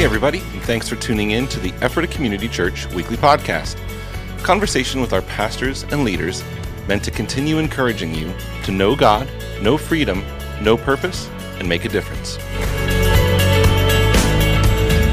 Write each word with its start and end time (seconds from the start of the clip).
Hey, 0.00 0.06
everybody, 0.06 0.38
and 0.38 0.62
thanks 0.62 0.88
for 0.88 0.96
tuning 0.96 1.32
in 1.32 1.46
to 1.48 1.60
the 1.60 1.74
Ephrata 1.82 2.08
Community 2.08 2.48
Church 2.48 2.86
weekly 2.94 3.18
podcast. 3.18 3.76
Conversation 4.42 5.02
with 5.02 5.12
our 5.12 5.20
pastors 5.20 5.82
and 5.82 6.04
leaders 6.04 6.42
meant 6.88 7.04
to 7.04 7.10
continue 7.10 7.58
encouraging 7.58 8.14
you 8.14 8.32
to 8.64 8.72
know 8.72 8.96
God, 8.96 9.28
know 9.60 9.76
freedom, 9.76 10.24
know 10.62 10.78
purpose, 10.78 11.28
and 11.58 11.68
make 11.68 11.84
a 11.84 11.90
difference. 11.90 12.38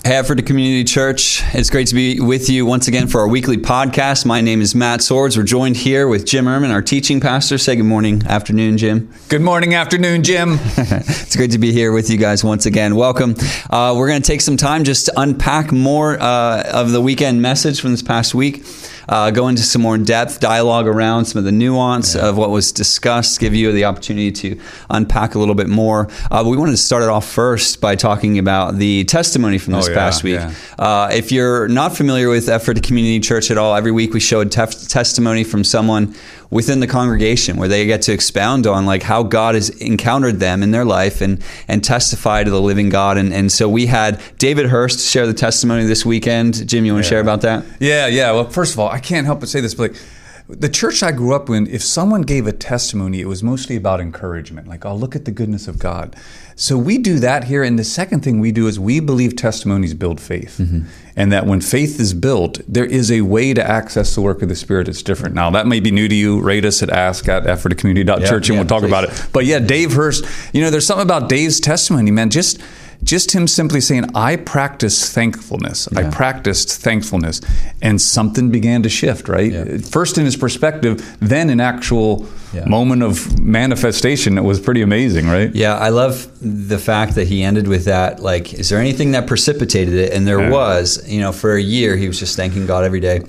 Ephrata 0.09 0.41
Community 0.41 0.85
Church. 0.85 1.43
It's 1.53 1.69
great 1.69 1.87
to 1.87 1.95
be 1.95 2.21
with 2.21 2.49
you 2.49 2.65
once 2.65 2.87
again 2.87 3.07
for 3.07 3.19
our 3.19 3.27
weekly 3.27 3.57
podcast. 3.57 4.25
My 4.25 4.39
name 4.39 4.61
is 4.61 4.73
Matt 4.73 5.01
Swords. 5.01 5.35
We're 5.35 5.43
joined 5.43 5.75
here 5.75 6.07
with 6.07 6.25
Jim 6.25 6.45
Ehrman, 6.45 6.71
our 6.71 6.81
teaching 6.81 7.19
pastor. 7.19 7.57
Say 7.57 7.75
good 7.75 7.83
morning, 7.83 8.23
afternoon, 8.25 8.77
Jim. 8.77 9.13
Good 9.27 9.41
morning, 9.41 9.75
afternoon, 9.75 10.23
Jim. 10.23 10.59
it's 10.77 11.35
great 11.35 11.51
to 11.51 11.57
be 11.57 11.73
here 11.73 11.91
with 11.91 12.09
you 12.09 12.17
guys 12.17 12.41
once 12.41 12.65
again. 12.65 12.95
Welcome. 12.95 13.35
Uh, 13.69 13.95
we're 13.97 14.07
going 14.07 14.21
to 14.21 14.25
take 14.25 14.41
some 14.41 14.55
time 14.55 14.85
just 14.85 15.07
to 15.07 15.19
unpack 15.19 15.73
more 15.73 16.17
uh, 16.17 16.63
of 16.71 16.91
the 16.91 17.01
weekend 17.01 17.41
message 17.41 17.81
from 17.81 17.91
this 17.91 18.01
past 18.01 18.33
week 18.33 18.63
uh, 19.09 19.31
go 19.31 19.47
into 19.47 19.61
some 19.61 19.81
more 19.81 19.95
in 19.95 20.03
depth 20.03 20.39
dialogue 20.39 20.87
around 20.87 21.25
some 21.25 21.39
of 21.39 21.45
the 21.45 21.51
nuance 21.51 22.15
yeah. 22.15 22.27
of 22.27 22.37
what 22.37 22.49
was 22.49 22.71
discussed, 22.71 23.39
give 23.39 23.53
you 23.53 23.71
the 23.71 23.85
opportunity 23.85 24.31
to 24.31 24.59
unpack 24.89 25.35
a 25.35 25.39
little 25.39 25.55
bit 25.55 25.67
more. 25.67 26.09
Uh, 26.31 26.43
we 26.47 26.57
wanted 26.57 26.71
to 26.71 26.77
start 26.77 27.03
it 27.03 27.09
off 27.09 27.27
first 27.27 27.81
by 27.81 27.95
talking 27.95 28.39
about 28.39 28.75
the 28.75 29.03
testimony 29.05 29.57
from 29.57 29.73
this 29.73 29.87
oh, 29.87 29.91
yeah, 29.91 29.95
past 29.95 30.23
week. 30.23 30.39
Yeah. 30.39 30.53
Uh, 30.77 31.09
if 31.11 31.31
you're 31.31 31.67
not 31.67 31.95
familiar 31.95 32.29
with 32.29 32.49
Ephrata 32.49 32.81
Community 32.81 33.19
Church 33.19 33.51
at 33.51 33.57
all, 33.57 33.75
every 33.75 33.91
week 33.91 34.13
we 34.13 34.19
show 34.19 34.41
a 34.41 34.45
tef- 34.45 34.89
testimony 34.89 35.43
from 35.43 35.63
someone 35.63 36.13
within 36.49 36.79
the 36.79 36.87
congregation 36.87 37.57
where 37.57 37.67
they 37.67 37.85
get 37.85 38.01
to 38.03 38.13
expound 38.13 38.65
on 38.67 38.85
like 38.85 39.03
how 39.03 39.23
God 39.23 39.55
has 39.55 39.69
encountered 39.69 40.39
them 40.39 40.63
in 40.63 40.71
their 40.71 40.85
life 40.85 41.21
and 41.21 41.43
and 41.67 41.83
testify 41.83 42.43
to 42.43 42.51
the 42.51 42.61
living 42.61 42.89
God. 42.89 43.17
And 43.17 43.33
and 43.33 43.51
so 43.51 43.67
we 43.67 43.85
had 43.87 44.21
David 44.37 44.67
Hurst 44.67 45.07
share 45.07 45.27
the 45.27 45.33
testimony 45.33 45.85
this 45.85 46.05
weekend. 46.05 46.67
Jim, 46.67 46.85
you 46.85 46.93
want 46.93 47.05
to 47.05 47.07
yeah. 47.07 47.09
share 47.09 47.21
about 47.21 47.41
that? 47.41 47.65
Yeah, 47.79 48.07
yeah. 48.07 48.31
Well, 48.31 48.49
first 48.49 48.73
of 48.73 48.79
all, 48.79 48.89
I 48.89 48.99
can't 48.99 49.25
help 49.25 49.39
but 49.39 49.49
say 49.49 49.61
this, 49.61 49.73
but 49.73 49.91
like, 49.91 50.01
the 50.49 50.69
church 50.69 51.03
I 51.03 51.11
grew 51.11 51.35
up 51.35 51.49
in, 51.49 51.67
if 51.67 51.83
someone 51.83 52.21
gave 52.21 52.47
a 52.47 52.53
testimony, 52.53 53.19
it 53.19 53.27
was 53.27 53.43
mostly 53.43 53.75
about 53.75 53.99
encouragement. 53.99 54.67
Like, 54.67 54.85
oh, 54.85 54.95
look 54.95 55.15
at 55.15 55.25
the 55.25 55.31
goodness 55.31 55.67
of 55.67 55.77
God. 55.77 56.15
So 56.55 56.77
we 56.77 56.97
do 56.97 57.19
that 57.19 57.43
here. 57.43 57.63
And 57.63 57.77
the 57.77 57.83
second 57.83 58.23
thing 58.23 58.39
we 58.39 58.51
do 58.51 58.67
is 58.67 58.79
we 58.79 59.01
believe 59.01 59.35
testimonies 59.35 59.93
build 59.93 60.21
faith. 60.21 60.57
Mm-hmm. 60.57 60.87
And 61.17 61.31
that 61.31 61.45
when 61.45 61.59
faith 61.59 61.99
is 61.99 62.13
built, 62.13 62.61
there 62.67 62.85
is 62.85 63.11
a 63.11 63.21
way 63.21 63.53
to 63.53 63.63
access 63.63 64.15
the 64.15 64.21
work 64.21 64.41
of 64.41 64.49
the 64.49 64.55
Spirit 64.55 64.85
that's 64.85 65.03
different. 65.03 65.35
Now, 65.35 65.49
that 65.49 65.67
may 65.67 65.81
be 65.81 65.91
new 65.91 66.07
to 66.07 66.15
you. 66.15 66.41
Rate 66.41 66.63
us 66.63 66.81
at 66.81 66.89
ask 66.89 67.27
at 67.27 67.45
ephrata.community.church 67.45 68.21
yeah, 68.21 68.35
and 68.35 68.47
yeah, 68.47 68.55
we'll 68.55 68.67
talk 68.67 68.81
please. 68.81 68.87
about 68.87 69.03
it. 69.03 69.27
But 69.33 69.45
yeah, 69.45 69.59
Dave 69.59 69.93
Hurst, 69.93 70.25
you 70.53 70.61
know, 70.61 70.69
there's 70.69 70.85
something 70.85 71.05
about 71.05 71.27
Dave's 71.27 71.59
testimony, 71.59 72.11
man. 72.11 72.29
Just 72.29 72.61
just 73.03 73.33
him 73.33 73.47
simply 73.47 73.81
saying, 73.81 74.15
I 74.15 74.35
practice 74.35 75.11
thankfulness. 75.13 75.87
Yeah. 75.91 75.99
I 75.99 76.11
practiced 76.11 76.81
thankfulness. 76.81 77.41
And 77.81 78.01
something 78.01 78.51
began 78.51 78.83
to 78.83 78.89
shift, 78.89 79.29
right? 79.29 79.51
Yeah. 79.51 79.77
First 79.77 80.17
in 80.17 80.25
his 80.25 80.35
perspective, 80.35 81.17
then 81.19 81.49
in 81.49 81.59
actual 81.59 82.27
yeah. 82.53 82.65
moment 82.65 83.03
of 83.03 83.39
manifestation. 83.39 84.37
It 84.37 84.43
was 84.43 84.59
pretty 84.59 84.81
amazing, 84.81 85.27
right? 85.27 85.53
Yeah, 85.53 85.75
I 85.75 85.89
love 85.89 86.27
the 86.41 86.79
fact 86.79 87.15
that 87.15 87.27
he 87.27 87.43
ended 87.43 87.67
with 87.67 87.85
that. 87.85 88.19
Like, 88.19 88.53
is 88.53 88.69
there 88.69 88.79
anything 88.79 89.11
that 89.11 89.27
precipitated 89.27 89.93
it? 89.93 90.13
And 90.13 90.27
there 90.27 90.49
was, 90.49 91.07
you 91.07 91.19
know, 91.19 91.31
for 91.31 91.55
a 91.55 91.61
year, 91.61 91.95
he 91.95 92.07
was 92.07 92.19
just 92.19 92.35
thanking 92.35 92.65
God 92.65 92.83
every 92.83 92.99
day. 92.99 93.21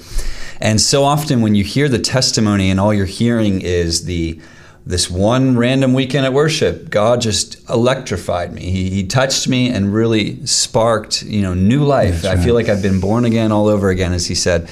And 0.61 0.81
so 0.81 1.05
often 1.05 1.41
when 1.41 1.55
you 1.55 1.63
hear 1.63 1.89
the 1.89 1.99
testimony 1.99 2.71
and 2.71 2.81
all 2.81 2.93
you're 2.93 3.07
hearing 3.07 3.61
is 3.61 4.05
the, 4.07 4.41
this 4.89 5.11
one 5.11 5.59
random 5.59 5.93
weekend 5.93 6.25
at 6.25 6.33
worship, 6.33 6.89
God 6.89 7.21
just 7.21 7.69
electrified 7.69 8.55
me. 8.55 8.71
He, 8.71 8.89
he 8.89 9.07
touched 9.07 9.47
me 9.47 9.69
and 9.69 9.93
really 9.93 10.47
sparked, 10.47 11.23
you 11.23 11.43
know, 11.43 11.53
new 11.53 11.85
life. 11.85 12.25
Right. 12.25 12.39
I 12.39 12.43
feel 12.43 12.55
like 12.55 12.71
I've 12.71 12.81
been 12.81 12.99
born 12.99 13.27
again 13.27 13.53
all 13.53 13.69
over 13.69 13.91
again, 13.91 14.15
as 14.15 14.27
he 14.27 14.35
said. 14.35 14.71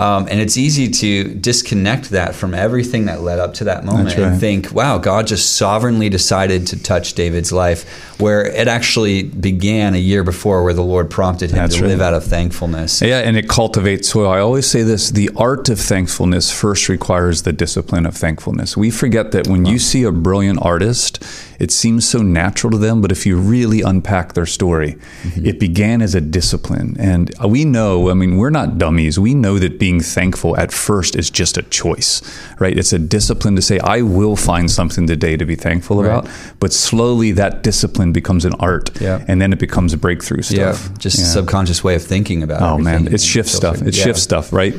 Um, 0.00 0.28
and 0.30 0.40
it's 0.40 0.56
easy 0.56 0.88
to 0.88 1.34
disconnect 1.34 2.08
that 2.08 2.34
from 2.34 2.54
everything 2.54 3.04
that 3.04 3.20
led 3.20 3.38
up 3.38 3.52
to 3.54 3.64
that 3.64 3.84
moment 3.84 4.08
right. 4.16 4.20
and 4.20 4.40
think, 4.40 4.72
wow, 4.72 4.96
God 4.96 5.26
just 5.26 5.56
sovereignly 5.56 6.08
decided 6.08 6.66
to 6.68 6.82
touch 6.82 7.12
David's 7.12 7.52
life, 7.52 8.18
where 8.18 8.46
it 8.46 8.66
actually 8.66 9.24
began 9.24 9.94
a 9.94 9.98
year 9.98 10.24
before, 10.24 10.64
where 10.64 10.72
the 10.72 10.82
Lord 10.82 11.10
prompted 11.10 11.50
him 11.50 11.56
That's 11.56 11.76
to 11.76 11.82
right. 11.82 11.88
live 11.88 12.00
out 12.00 12.14
of 12.14 12.24
thankfulness. 12.24 13.02
Yeah, 13.02 13.18
and 13.18 13.36
it 13.36 13.46
cultivates 13.46 14.08
soil. 14.08 14.30
I 14.30 14.38
always 14.38 14.66
say 14.66 14.82
this 14.82 15.10
the 15.10 15.28
art 15.36 15.68
of 15.68 15.78
thankfulness 15.78 16.50
first 16.50 16.88
requires 16.88 17.42
the 17.42 17.52
discipline 17.52 18.06
of 18.06 18.16
thankfulness. 18.16 18.78
We 18.78 18.90
forget 18.90 19.32
that 19.32 19.48
when 19.48 19.66
you 19.66 19.78
see 19.78 20.04
a 20.04 20.12
brilliant 20.12 20.60
artist, 20.62 21.22
it 21.60 21.70
seems 21.70 22.08
so 22.08 22.22
natural 22.22 22.70
to 22.70 22.78
them, 22.78 23.02
but 23.02 23.12
if 23.12 23.26
you 23.26 23.36
really 23.36 23.82
unpack 23.82 24.32
their 24.32 24.46
story, 24.46 24.96
mm-hmm. 25.22 25.44
it 25.44 25.60
began 25.60 26.00
as 26.00 26.14
a 26.14 26.20
discipline. 26.20 26.96
And 26.98 27.30
we 27.44 27.66
know, 27.66 28.10
I 28.10 28.14
mean, 28.14 28.38
we're 28.38 28.48
not 28.48 28.78
dummies. 28.78 29.18
We 29.18 29.34
know 29.34 29.58
that 29.58 29.78
being 29.78 30.00
thankful 30.00 30.56
at 30.56 30.72
first 30.72 31.14
is 31.14 31.30
just 31.30 31.58
a 31.58 31.62
choice, 31.62 32.22
right? 32.58 32.76
It's 32.76 32.94
a 32.94 32.98
discipline 32.98 33.56
to 33.56 33.62
say, 33.62 33.78
I 33.78 34.00
will 34.00 34.36
find 34.36 34.70
something 34.70 35.06
today 35.06 35.36
to 35.36 35.44
be 35.44 35.54
thankful 35.54 36.02
right. 36.02 36.20
about. 36.20 36.30
But 36.60 36.72
slowly 36.72 37.32
that 37.32 37.62
discipline 37.62 38.12
becomes 38.12 38.46
an 38.46 38.54
art. 38.54 38.98
Yeah. 38.98 39.22
And 39.28 39.42
then 39.42 39.52
it 39.52 39.58
becomes 39.58 39.92
a 39.92 39.98
breakthrough 39.98 40.40
stuff. 40.40 40.88
Yeah. 40.88 40.96
Just 40.98 41.18
yeah. 41.18 41.26
subconscious 41.26 41.84
way 41.84 41.94
of 41.94 42.02
thinking 42.02 42.42
about 42.42 42.62
it. 42.62 42.64
Oh, 42.64 42.78
man. 42.78 43.06
It 43.06 43.20
shifts 43.20 43.52
stuff. 43.52 43.82
It 43.82 43.94
yeah. 43.94 44.04
shifts 44.04 44.22
stuff, 44.22 44.50
right? 44.50 44.74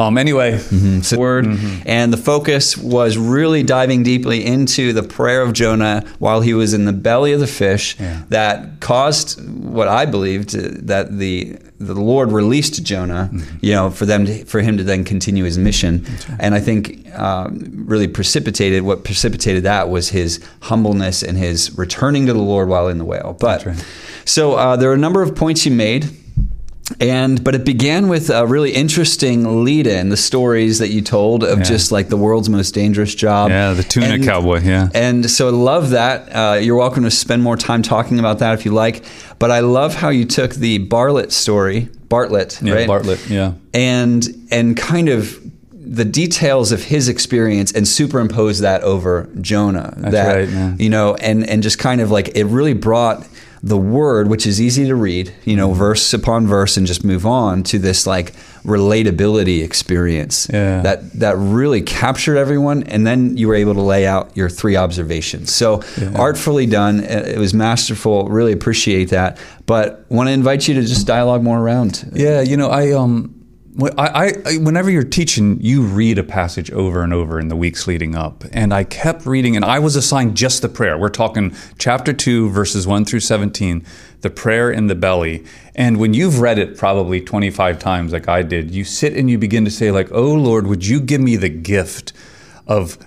Um, 0.00 0.16
anyway, 0.16 0.52
mm-hmm. 0.52 1.00
so 1.00 1.18
word, 1.18 1.44
mm-hmm. 1.44 1.82
and 1.84 2.12
the 2.12 2.16
focus 2.16 2.76
was 2.76 3.18
really 3.18 3.62
diving 3.62 4.02
deeply 4.02 4.44
into 4.44 4.92
the 4.94 5.02
prayer 5.02 5.42
of 5.42 5.52
Jonah 5.52 6.04
while 6.18 6.40
he 6.40 6.54
was 6.54 6.72
in 6.72 6.86
the 6.86 6.92
belly 6.92 7.32
of 7.32 7.40
the 7.40 7.46
fish 7.46 7.98
yeah. 8.00 8.22
that 8.30 8.80
caused 8.80 9.46
what 9.46 9.88
I 9.88 10.06
believed 10.06 10.50
that 10.86 11.18
the 11.18 11.58
the 11.78 11.94
Lord 11.94 12.30
released 12.30 12.82
Jonah, 12.82 13.30
mm-hmm. 13.32 13.56
you 13.62 13.72
know, 13.72 13.90
for 13.90 14.04
them 14.04 14.26
to, 14.26 14.44
for 14.44 14.60
him 14.60 14.76
to 14.76 14.84
then 14.84 15.02
continue 15.02 15.44
his 15.44 15.56
mission, 15.56 16.04
right. 16.04 16.36
and 16.38 16.54
I 16.54 16.60
think 16.60 17.06
uh, 17.14 17.48
really 17.50 18.08
precipitated 18.08 18.82
what 18.82 19.04
precipitated 19.04 19.64
that 19.64 19.88
was 19.88 20.10
his 20.10 20.44
humbleness 20.60 21.22
and 21.22 21.36
his 21.36 21.76
returning 21.76 22.26
to 22.26 22.32
the 22.32 22.40
Lord 22.40 22.68
while 22.68 22.88
in 22.88 22.98
the 22.98 23.04
whale. 23.04 23.36
But 23.38 23.66
right. 23.66 23.86
so 24.24 24.54
uh, 24.54 24.76
there 24.76 24.90
are 24.90 24.94
a 24.94 24.98
number 24.98 25.22
of 25.22 25.34
points 25.34 25.66
you 25.66 25.72
made 25.72 26.08
and 27.00 27.42
but 27.42 27.54
it 27.54 27.64
began 27.64 28.08
with 28.08 28.28
a 28.30 28.46
really 28.46 28.72
interesting 28.72 29.64
lead 29.64 29.86
in 29.86 30.10
the 30.10 30.16
stories 30.16 30.78
that 30.78 30.88
you 30.88 31.00
told 31.00 31.42
of 31.42 31.58
yeah. 31.58 31.64
just 31.64 31.90
like 31.90 32.08
the 32.08 32.16
world's 32.16 32.48
most 32.48 32.72
dangerous 32.72 33.14
job 33.14 33.50
yeah 33.50 33.72
the 33.72 33.82
tuna 33.82 34.06
and, 34.06 34.24
cowboy 34.24 34.60
yeah 34.60 34.88
and 34.94 35.30
so 35.30 35.48
i 35.48 35.50
love 35.50 35.90
that 35.90 36.28
uh, 36.34 36.54
you're 36.54 36.76
welcome 36.76 37.02
to 37.02 37.10
spend 37.10 37.42
more 37.42 37.56
time 37.56 37.82
talking 37.82 38.18
about 38.18 38.38
that 38.38 38.54
if 38.54 38.64
you 38.64 38.70
like 38.70 39.04
but 39.38 39.50
i 39.50 39.60
love 39.60 39.94
how 39.94 40.10
you 40.10 40.24
took 40.24 40.52
the 40.54 40.78
bartlett 40.78 41.32
story 41.32 41.88
bartlett 42.08 42.60
yeah 42.62 42.74
right? 42.74 42.86
bartlett 42.86 43.26
yeah 43.28 43.54
and 43.72 44.28
and 44.50 44.76
kind 44.76 45.08
of 45.08 45.40
the 45.82 46.04
details 46.04 46.70
of 46.70 46.84
his 46.84 47.08
experience 47.08 47.72
and 47.72 47.88
superimpose 47.88 48.60
that 48.60 48.80
over 48.82 49.28
Jonah. 49.40 49.92
That's 49.96 50.12
that, 50.12 50.36
right, 50.36 50.48
man. 50.48 50.76
You 50.78 50.88
know, 50.88 51.16
and 51.16 51.44
and 51.48 51.64
just 51.64 51.80
kind 51.80 52.00
of 52.00 52.12
like 52.12 52.36
it 52.36 52.44
really 52.44 52.74
brought 52.74 53.26
the 53.62 53.76
word, 53.76 54.28
which 54.28 54.46
is 54.46 54.60
easy 54.60 54.86
to 54.86 54.94
read, 54.94 55.34
you 55.44 55.54
know, 55.54 55.72
verse 55.72 56.14
upon 56.14 56.46
verse, 56.46 56.76
and 56.76 56.86
just 56.86 57.04
move 57.04 57.26
on 57.26 57.62
to 57.64 57.78
this 57.78 58.06
like 58.06 58.32
relatability 58.64 59.62
experience 59.62 60.48
yeah. 60.52 60.80
that 60.82 61.12
that 61.12 61.36
really 61.36 61.82
captured 61.82 62.36
everyone. 62.36 62.82
And 62.84 63.06
then 63.06 63.36
you 63.36 63.48
were 63.48 63.54
able 63.54 63.74
to 63.74 63.82
lay 63.82 64.06
out 64.06 64.34
your 64.36 64.48
three 64.48 64.76
observations. 64.76 65.54
So 65.54 65.82
yeah. 66.00 66.12
artfully 66.16 66.66
done. 66.66 67.00
It 67.00 67.38
was 67.38 67.52
masterful. 67.52 68.28
Really 68.28 68.52
appreciate 68.52 69.10
that. 69.10 69.38
But 69.66 70.06
want 70.10 70.28
to 70.28 70.32
invite 70.32 70.66
you 70.66 70.74
to 70.74 70.82
just 70.82 71.06
dialogue 71.06 71.42
more 71.42 71.58
around. 71.58 72.10
Yeah, 72.14 72.40
you 72.40 72.56
know, 72.56 72.70
I 72.70 72.92
um 72.92 73.39
I, 73.96 74.32
I, 74.44 74.56
whenever 74.56 74.90
you're 74.90 75.04
teaching, 75.04 75.60
you 75.60 75.82
read 75.82 76.18
a 76.18 76.24
passage 76.24 76.70
over 76.72 77.04
and 77.04 77.14
over 77.14 77.38
in 77.38 77.48
the 77.48 77.56
weeks 77.56 77.86
leading 77.86 78.16
up. 78.16 78.44
And 78.50 78.74
I 78.74 78.82
kept 78.82 79.26
reading, 79.26 79.54
and 79.54 79.64
I 79.64 79.78
was 79.78 79.94
assigned 79.94 80.36
just 80.36 80.60
the 80.60 80.68
prayer. 80.68 80.98
We're 80.98 81.08
talking 81.08 81.54
chapter 81.78 82.12
2, 82.12 82.50
verses 82.50 82.86
1 82.86 83.04
through 83.04 83.20
17, 83.20 83.84
the 84.22 84.30
prayer 84.30 84.72
in 84.72 84.88
the 84.88 84.96
belly. 84.96 85.44
And 85.76 85.98
when 85.98 86.14
you've 86.14 86.40
read 86.40 86.58
it 86.58 86.76
probably 86.76 87.20
25 87.20 87.78
times, 87.78 88.12
like 88.12 88.28
I 88.28 88.42
did, 88.42 88.72
you 88.72 88.82
sit 88.82 89.16
and 89.16 89.30
you 89.30 89.38
begin 89.38 89.64
to 89.64 89.70
say, 89.70 89.92
like, 89.92 90.10
oh 90.10 90.34
Lord, 90.34 90.66
would 90.66 90.84
you 90.84 91.00
give 91.00 91.20
me 91.20 91.36
the 91.36 91.48
gift 91.48 92.12
of 92.66 92.98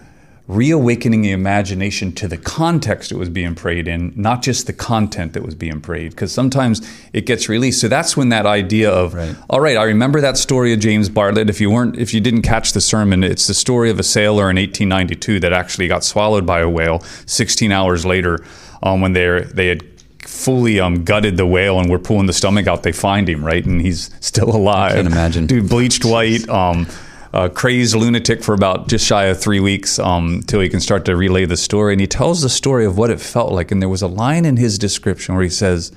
reawakening 0.48 1.22
the 1.22 1.32
imagination 1.32 2.12
to 2.12 2.28
the 2.28 2.38
context 2.38 3.12
it 3.12 3.16
was 3.16 3.30
being 3.30 3.56
prayed 3.56 3.88
in, 3.88 4.12
not 4.16 4.42
just 4.42 4.68
the 4.68 4.74
content 4.74 5.34
that 5.34 5.44
was 5.44 5.56
being 5.56 5.80
prayed, 5.80 6.12
because 6.12 6.34
sometimes 6.34 6.82
it 7.14 7.26
gets 7.26 7.48
released. 7.48 7.80
So 7.80 7.88
that's 7.88 8.18
when 8.18 8.30
that 8.30 8.46
idea 8.46 8.92
of, 8.92 9.14
right. 9.14 9.36
all 9.50 9.62
right, 9.62 9.78
I 9.78 9.84
remember 9.84 10.20
that 10.20 10.38
story 10.38 10.74
of 10.74 10.80
James 10.80 11.08
Bartlett. 11.08 11.50
If 11.50 11.62
you 11.62 11.72
weren't, 11.72 11.98
if 11.98 12.14
you 12.14 12.20
didn't 12.20 12.42
catch 12.42 12.74
the 12.74 12.82
sermon, 12.82 13.24
it's 13.24 13.48
the 13.48 13.54
story 13.54 13.90
of 13.90 14.00
a 14.00 14.04
sailor 14.04 14.50
in 14.50 14.58
1892 14.58 15.40
that 15.40 15.54
actually 15.54 15.88
got 15.88 16.04
swallowed 16.04 16.46
by 16.46 16.60
a 16.60 16.70
whale 16.70 17.00
16 17.26 17.72
hours 17.72 18.06
later 18.06 18.44
um, 18.82 19.00
when 19.00 19.14
they 19.14 19.46
they 19.54 19.68
had 19.68 19.84
fully 20.20 20.80
um, 20.80 21.04
gutted 21.04 21.38
the 21.38 21.46
whale 21.46 21.80
and 21.80 21.90
we're 21.90 22.00
pulling 22.00 22.26
the 22.26 22.34
stomach 22.34 22.68
out. 22.68 22.84
They 22.84 22.92
find 22.92 23.30
him 23.30 23.46
right, 23.46 23.66
and 23.66 23.82
he's 23.82 24.10
still 24.20 24.54
alive. 24.54 24.92
I 24.92 24.96
can 24.98 25.08
imagine, 25.08 25.48
dude, 25.48 25.70
bleached 25.70 26.04
white. 26.04 26.48
Um, 26.54 26.88
uh, 27.34 27.50
crazed 27.50 27.96
lunatic 27.96 28.44
for 28.44 28.54
about 28.54 28.88
just 28.88 29.06
shy 29.06 29.26
of 29.26 29.40
three 29.40 29.60
weeks 29.60 29.98
um, 29.98 30.44
he 30.60 30.70
can 30.70 30.80
start 30.80 31.04
to 31.06 31.16
relay 31.16 31.46
the 31.46 31.58
story. 31.58 31.94
And 31.94 32.00
he 32.00 32.08
tells 32.08 32.42
the 32.42 32.50
story 32.50 32.86
of 32.86 32.98
what 32.98 33.10
it 33.10 33.20
felt 33.20 33.52
like. 33.52 33.72
And 33.72 33.82
there 33.82 33.90
was 33.90 34.04
a 34.04 34.08
line 34.08 34.46
in 34.46 34.58
his 34.58 34.78
description 34.78 35.34
where 35.34 35.44
he 35.44 35.50
says, 35.50 35.92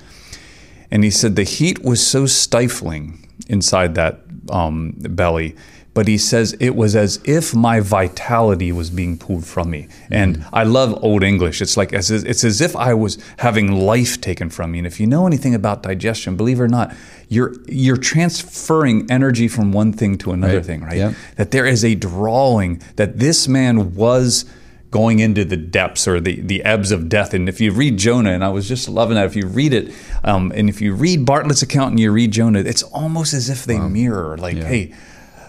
And 0.89 1.03
he 1.03 1.11
said 1.11 1.35
the 1.35 1.43
heat 1.43 1.83
was 1.83 2.05
so 2.05 2.25
stifling 2.25 3.27
inside 3.47 3.95
that 3.95 4.21
um, 4.49 4.93
belly. 4.97 5.55
But 5.97 6.07
he 6.07 6.19
says 6.19 6.55
it 6.59 6.75
was 6.75 6.95
as 6.95 7.19
if 7.23 7.55
my 7.55 7.79
vitality 7.79 8.71
was 8.71 8.91
being 8.91 9.17
pulled 9.17 9.47
from 9.47 9.71
me. 9.71 9.87
And 10.11 10.45
I 10.53 10.61
love 10.61 10.95
Old 11.03 11.23
English. 11.23 11.59
It's 11.59 11.75
like 11.75 11.91
as, 11.91 12.11
it's 12.11 12.43
as 12.43 12.61
if 12.61 12.75
I 12.75 12.93
was 12.93 13.17
having 13.39 13.71
life 13.71 14.21
taken 14.21 14.51
from 14.51 14.73
me. 14.73 14.77
And 14.77 14.85
if 14.85 14.99
you 14.99 15.07
know 15.07 15.25
anything 15.25 15.55
about 15.55 15.81
digestion, 15.81 16.37
believe 16.37 16.59
it 16.59 16.61
or 16.61 16.67
not, 16.67 16.95
you're 17.29 17.55
you're 17.67 17.97
transferring 17.97 19.09
energy 19.09 19.47
from 19.47 19.71
one 19.71 19.91
thing 19.91 20.19
to 20.19 20.33
another 20.33 20.57
Right. 20.57 20.65
thing, 20.67 20.81
right? 20.83 20.97
Yep. 20.97 21.13
That 21.37 21.49
there 21.49 21.65
is 21.65 21.83
a 21.83 21.95
drawing 21.95 22.79
that 22.97 23.17
this 23.17 23.47
man 23.47 23.95
was 23.95 24.45
going 24.91 25.17
into 25.17 25.43
the 25.45 25.57
depths 25.57 26.07
or 26.07 26.19
the, 26.19 26.41
the 26.41 26.63
ebbs 26.63 26.91
of 26.91 27.09
death. 27.09 27.33
And 27.33 27.49
if 27.49 27.59
you 27.59 27.71
read 27.71 27.97
Jonah, 27.97 28.33
and 28.33 28.43
I 28.43 28.49
was 28.49 28.67
just 28.67 28.87
loving 28.87 29.15
that, 29.15 29.25
if 29.25 29.35
you 29.35 29.47
read 29.47 29.73
it, 29.73 29.91
um, 30.23 30.51
and 30.55 30.69
if 30.69 30.79
you 30.79 30.93
read 30.93 31.25
Bartlett's 31.25 31.63
account 31.63 31.89
and 31.93 31.99
you 31.99 32.11
read 32.11 32.29
Jonah, 32.31 32.59
it's 32.59 32.83
almost 32.83 33.33
as 33.33 33.49
if 33.49 33.65
they 33.65 33.79
mirror, 33.79 34.37
like, 34.37 34.57
hey, 34.57 34.93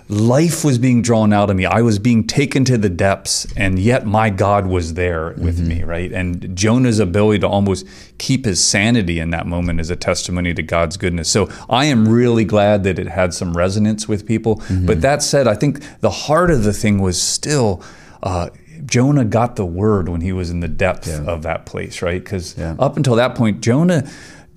life 0.08 0.64
was 0.64 0.78
being 0.78 1.02
drawn 1.02 1.32
out 1.32 1.50
of 1.50 1.56
me. 1.56 1.66
I 1.66 1.82
was 1.82 1.98
being 1.98 2.26
taken 2.26 2.64
to 2.64 2.78
the 2.78 2.88
depths, 2.88 3.46
and 3.56 3.78
yet 3.78 4.06
my 4.06 4.30
God 4.30 4.66
was 4.66 4.94
there 4.94 5.34
with 5.36 5.60
me, 5.60 5.82
right? 5.82 6.10
And 6.12 6.56
Jonah's 6.56 6.98
ability 6.98 7.40
to 7.40 7.48
almost 7.48 7.86
keep 8.16 8.44
his 8.46 8.62
sanity 8.64 9.20
in 9.20 9.30
that 9.30 9.46
moment 9.46 9.80
is 9.80 9.90
a 9.90 9.96
testimony 9.96 10.54
to 10.54 10.62
God's 10.62 10.96
goodness. 10.96 11.28
So 11.28 11.48
I 11.68 11.84
am 11.86 12.08
really 12.08 12.44
glad 12.44 12.84
that 12.84 12.98
it 12.98 13.06
had 13.08 13.34
some 13.34 13.56
resonance 13.56 14.08
with 14.08 14.26
people. 14.26 14.62
But 14.70 15.02
that 15.02 15.22
said, 15.22 15.46
I 15.46 15.54
think 15.54 15.82
the 16.00 16.10
heart 16.10 16.50
of 16.50 16.62
the 16.64 16.72
thing 16.72 17.00
was 17.00 17.20
still. 17.20 17.82
Uh, 18.22 18.48
Jonah 18.86 19.24
got 19.24 19.56
the 19.56 19.66
word 19.66 20.08
when 20.08 20.20
he 20.22 20.32
was 20.32 20.50
in 20.50 20.60
the 20.60 20.68
depth 20.68 21.08
of 21.26 21.42
that 21.42 21.66
place, 21.66 22.00
right? 22.00 22.22
Because 22.22 22.54
Yeah. 22.56 22.74
up 22.78 22.96
until 22.96 23.16
that 23.16 23.34
point, 23.34 23.60
Jonah, 23.60 24.08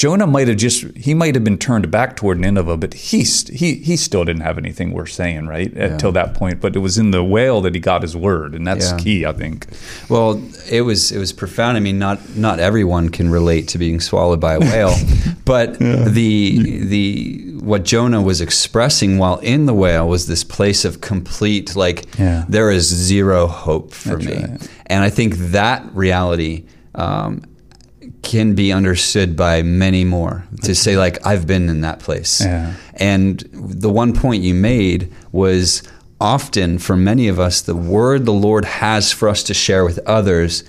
Jonah 0.02 0.26
might 0.26 0.48
have 0.48 0.58
just 0.58 0.84
he 0.98 1.14
might 1.14 1.36
have 1.36 1.44
been 1.44 1.60
turned 1.60 1.92
back 1.92 2.16
toward 2.16 2.40
Nineveh, 2.40 2.76
but 2.76 2.96
he 2.96 3.24
st- 3.24 3.60
he 3.60 3.76
he 3.76 3.96
still 3.96 4.26
didn't 4.26 4.42
have 4.42 4.58
anything 4.58 4.94
worth 4.94 5.12
saying, 5.12 5.46
right? 5.46 5.72
Until 5.74 6.12
that 6.14 6.34
point, 6.34 6.60
but 6.60 6.76
it 6.76 6.80
was 6.80 6.98
in 6.98 7.12
the 7.12 7.24
whale 7.24 7.62
that 7.62 7.76
he 7.76 7.80
got 7.80 8.02
his 8.02 8.18
word, 8.18 8.56
and 8.56 8.66
that's 8.66 8.90
Yeah. 8.90 8.98
key, 8.98 9.26
I 9.28 9.32
think. 9.34 9.68
Well, 10.10 10.42
it 10.72 10.82
was 10.82 11.12
it 11.12 11.20
was 11.20 11.32
profound. 11.32 11.78
I 11.78 11.82
mean, 11.82 12.00
not 12.00 12.18
not 12.36 12.58
everyone 12.60 13.10
can 13.10 13.30
relate 13.30 13.68
to 13.68 13.78
being 13.78 14.00
swallowed 14.00 14.40
by 14.40 14.54
a 14.56 14.60
whale, 14.60 14.96
but 15.46 15.78
the 15.78 16.80
the 16.84 17.52
what 17.62 17.84
Jonah 17.86 18.24
was 18.24 18.42
expressing 18.42 19.20
while 19.20 19.38
in 19.44 19.68
the 19.68 19.74
whale 19.76 20.08
was 20.10 20.26
this 20.26 20.44
place 20.44 20.84
of 20.84 21.02
complete 21.02 21.76
like 21.76 22.08
Yeah. 22.18 22.46
there 22.50 22.72
is 22.72 22.88
zero 22.88 23.46
hope 23.46 23.94
for 23.94 24.16
That's 24.18 24.26
me, 24.26 24.34
right. 24.46 24.70
and 24.88 25.04
I 25.04 25.12
think 25.12 25.36
that 25.52 25.86
reality. 25.94 26.64
Um, 26.96 27.44
can 28.24 28.56
be 28.56 28.72
understood 28.72 29.36
by 29.36 29.62
many 29.62 30.04
more 30.04 30.46
to 30.64 30.74
say 30.74 30.98
like 30.98 31.26
I've 31.26 31.46
been 31.46 31.70
in 31.70 31.82
that 31.82 32.00
place. 32.00 32.42
Yeah. 32.42 32.74
And 32.96 33.40
the 33.52 33.90
one 33.90 34.14
point 34.14 34.44
you 34.44 34.54
made 34.54 35.12
was 35.32 35.84
often 36.20 36.78
for 36.78 36.96
many 36.96 37.28
of 37.28 37.40
us, 37.40 37.62
the 37.62 37.76
word 37.76 38.26
the 38.26 38.34
Lord 38.34 38.66
has 38.66 39.12
for 39.12 39.28
us 39.28 39.44
to 39.44 39.54
share 39.54 39.84
with 39.84 40.00
others 40.06 40.64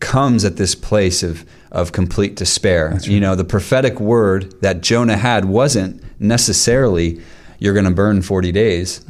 comes 0.00 0.44
at 0.44 0.56
this 0.56 0.74
place 0.74 1.22
of, 1.22 1.44
of 1.70 1.92
complete 1.92 2.34
despair. 2.34 2.98
You 3.02 3.20
know, 3.20 3.34
the 3.34 3.44
prophetic 3.44 4.00
word 4.00 4.60
that 4.62 4.80
Jonah 4.80 5.16
had 5.16 5.44
wasn't 5.44 6.02
necessarily, 6.20 7.20
you're 7.58 7.74
going 7.74 7.84
to 7.84 7.90
burn 7.92 8.22
40 8.22 8.50
days. 8.52 9.04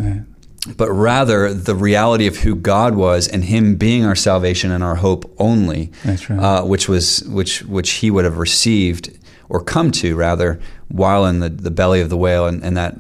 But 0.76 0.90
rather 0.90 1.54
the 1.54 1.74
reality 1.74 2.26
of 2.26 2.38
who 2.38 2.54
God 2.54 2.94
was 2.94 3.26
and 3.26 3.44
Him 3.44 3.76
being 3.76 4.04
our 4.04 4.14
salvation 4.14 4.70
and 4.70 4.84
our 4.84 4.96
hope 4.96 5.32
only, 5.38 5.90
That's 6.04 6.28
right. 6.28 6.38
uh, 6.38 6.64
which 6.64 6.88
was 6.88 7.22
which 7.24 7.62
which 7.62 7.90
He 7.92 8.10
would 8.10 8.24
have 8.24 8.36
received 8.36 9.18
or 9.48 9.62
come 9.62 9.90
to 9.90 10.14
rather 10.16 10.60
while 10.88 11.24
in 11.26 11.40
the, 11.40 11.48
the 11.48 11.70
belly 11.70 12.00
of 12.00 12.10
the 12.10 12.16
whale, 12.16 12.46
and, 12.46 12.62
and 12.62 12.76
that 12.76 12.96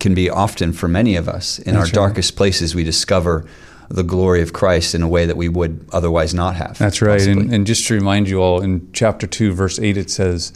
can 0.00 0.14
be 0.14 0.28
often 0.30 0.72
for 0.72 0.88
many 0.88 1.16
of 1.16 1.28
us 1.28 1.58
in 1.60 1.76
our 1.76 1.84
right. 1.84 1.92
darkest 1.92 2.36
places 2.36 2.74
we 2.74 2.84
discover 2.84 3.46
the 3.88 4.02
glory 4.02 4.42
of 4.42 4.52
Christ 4.52 4.94
in 4.94 5.02
a 5.02 5.08
way 5.08 5.26
that 5.26 5.36
we 5.36 5.48
would 5.48 5.88
otherwise 5.92 6.34
not 6.34 6.56
have. 6.56 6.78
That's 6.78 7.00
right. 7.00 7.20
And, 7.22 7.52
and 7.52 7.66
just 7.66 7.86
to 7.86 7.94
remind 7.94 8.28
you 8.28 8.40
all, 8.40 8.60
in 8.60 8.90
chapter 8.92 9.26
2, 9.26 9.52
verse 9.52 9.78
8, 9.78 9.96
it 9.96 10.10
says, 10.10 10.52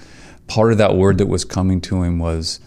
part 0.46 0.72
of 0.72 0.78
that 0.78 0.96
word 0.96 1.18
that 1.18 1.26
was 1.26 1.44
coming 1.44 1.80
to 1.82 2.02
him 2.02 2.18
was, 2.18 2.60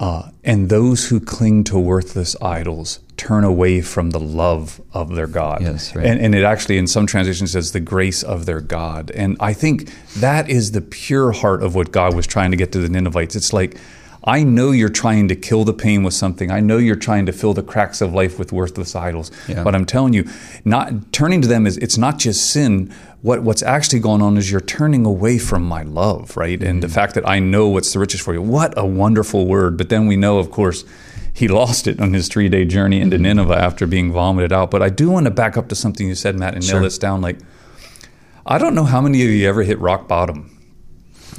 uh, 0.00 0.30
and 0.42 0.68
those 0.68 1.08
who 1.08 1.20
cling 1.20 1.64
to 1.64 1.78
worthless 1.78 2.34
idols 2.42 3.00
turn 3.16 3.44
away 3.44 3.80
from 3.80 4.10
the 4.10 4.18
love 4.20 4.80
of 4.92 5.14
their 5.14 5.28
God. 5.28 5.62
Yes, 5.62 5.94
right. 5.94 6.04
And, 6.04 6.20
and 6.20 6.34
it 6.34 6.42
actually, 6.42 6.78
in 6.78 6.86
some 6.86 7.06
translations, 7.06 7.52
says 7.52 7.72
the 7.72 7.80
grace 7.80 8.22
of 8.22 8.44
their 8.44 8.60
God. 8.60 9.12
And 9.12 9.36
I 9.38 9.52
think 9.52 9.90
that 10.16 10.50
is 10.50 10.72
the 10.72 10.80
pure 10.80 11.30
heart 11.32 11.62
of 11.62 11.74
what 11.74 11.92
God 11.92 12.14
was 12.14 12.26
trying 12.26 12.50
to 12.50 12.56
get 12.56 12.72
to 12.72 12.80
the 12.80 12.88
Ninevites. 12.88 13.36
It's 13.36 13.52
like, 13.52 13.76
I 14.26 14.42
know 14.42 14.70
you're 14.70 14.88
trying 14.88 15.28
to 15.28 15.36
kill 15.36 15.64
the 15.64 15.74
pain 15.74 16.02
with 16.02 16.14
something. 16.14 16.50
I 16.50 16.60
know 16.60 16.78
you're 16.78 16.96
trying 16.96 17.26
to 17.26 17.32
fill 17.32 17.52
the 17.52 17.62
cracks 17.62 18.00
of 18.00 18.14
life 18.14 18.38
with 18.38 18.52
worthless 18.52 18.96
idols. 18.96 19.30
Yeah. 19.46 19.62
But 19.62 19.74
I'm 19.74 19.84
telling 19.84 20.14
you, 20.14 20.26
not 20.64 21.12
turning 21.12 21.42
to 21.42 21.48
them 21.48 21.66
is 21.66 21.76
it's 21.78 21.98
not 21.98 22.18
just 22.18 22.50
sin. 22.50 22.92
What 23.20 23.42
what's 23.42 23.62
actually 23.62 24.00
going 24.00 24.22
on 24.22 24.38
is 24.38 24.50
you're 24.50 24.60
turning 24.60 25.04
away 25.04 25.38
from 25.38 25.62
my 25.62 25.82
love, 25.82 26.36
right? 26.38 26.62
And 26.62 26.82
the 26.82 26.86
mm. 26.86 26.94
fact 26.94 27.14
that 27.14 27.28
I 27.28 27.38
know 27.38 27.68
what's 27.68 27.92
the 27.92 27.98
richest 27.98 28.24
for 28.24 28.32
you. 28.32 28.40
What 28.40 28.72
a 28.78 28.86
wonderful 28.86 29.46
word. 29.46 29.76
But 29.76 29.90
then 29.90 30.06
we 30.06 30.16
know, 30.16 30.38
of 30.38 30.50
course, 30.50 30.84
he 31.34 31.46
lost 31.46 31.86
it 31.86 32.00
on 32.00 32.14
his 32.14 32.28
three 32.28 32.48
day 32.48 32.64
journey 32.64 33.00
into 33.00 33.16
mm-hmm. 33.16 33.24
Nineveh 33.24 33.56
after 33.56 33.86
being 33.86 34.10
vomited 34.10 34.52
out. 34.52 34.70
But 34.70 34.82
I 34.82 34.88
do 34.88 35.10
want 35.10 35.26
to 35.26 35.30
back 35.30 35.58
up 35.58 35.68
to 35.68 35.74
something 35.74 36.08
you 36.08 36.14
said, 36.14 36.38
Matt, 36.38 36.54
and 36.54 36.66
nail 36.66 36.80
this 36.80 36.96
down. 36.96 37.20
Like, 37.20 37.38
I 38.46 38.56
don't 38.56 38.74
know 38.74 38.84
how 38.84 39.02
many 39.02 39.22
of 39.22 39.28
you 39.28 39.46
ever 39.48 39.64
hit 39.64 39.78
rock 39.80 40.08
bottom. 40.08 40.53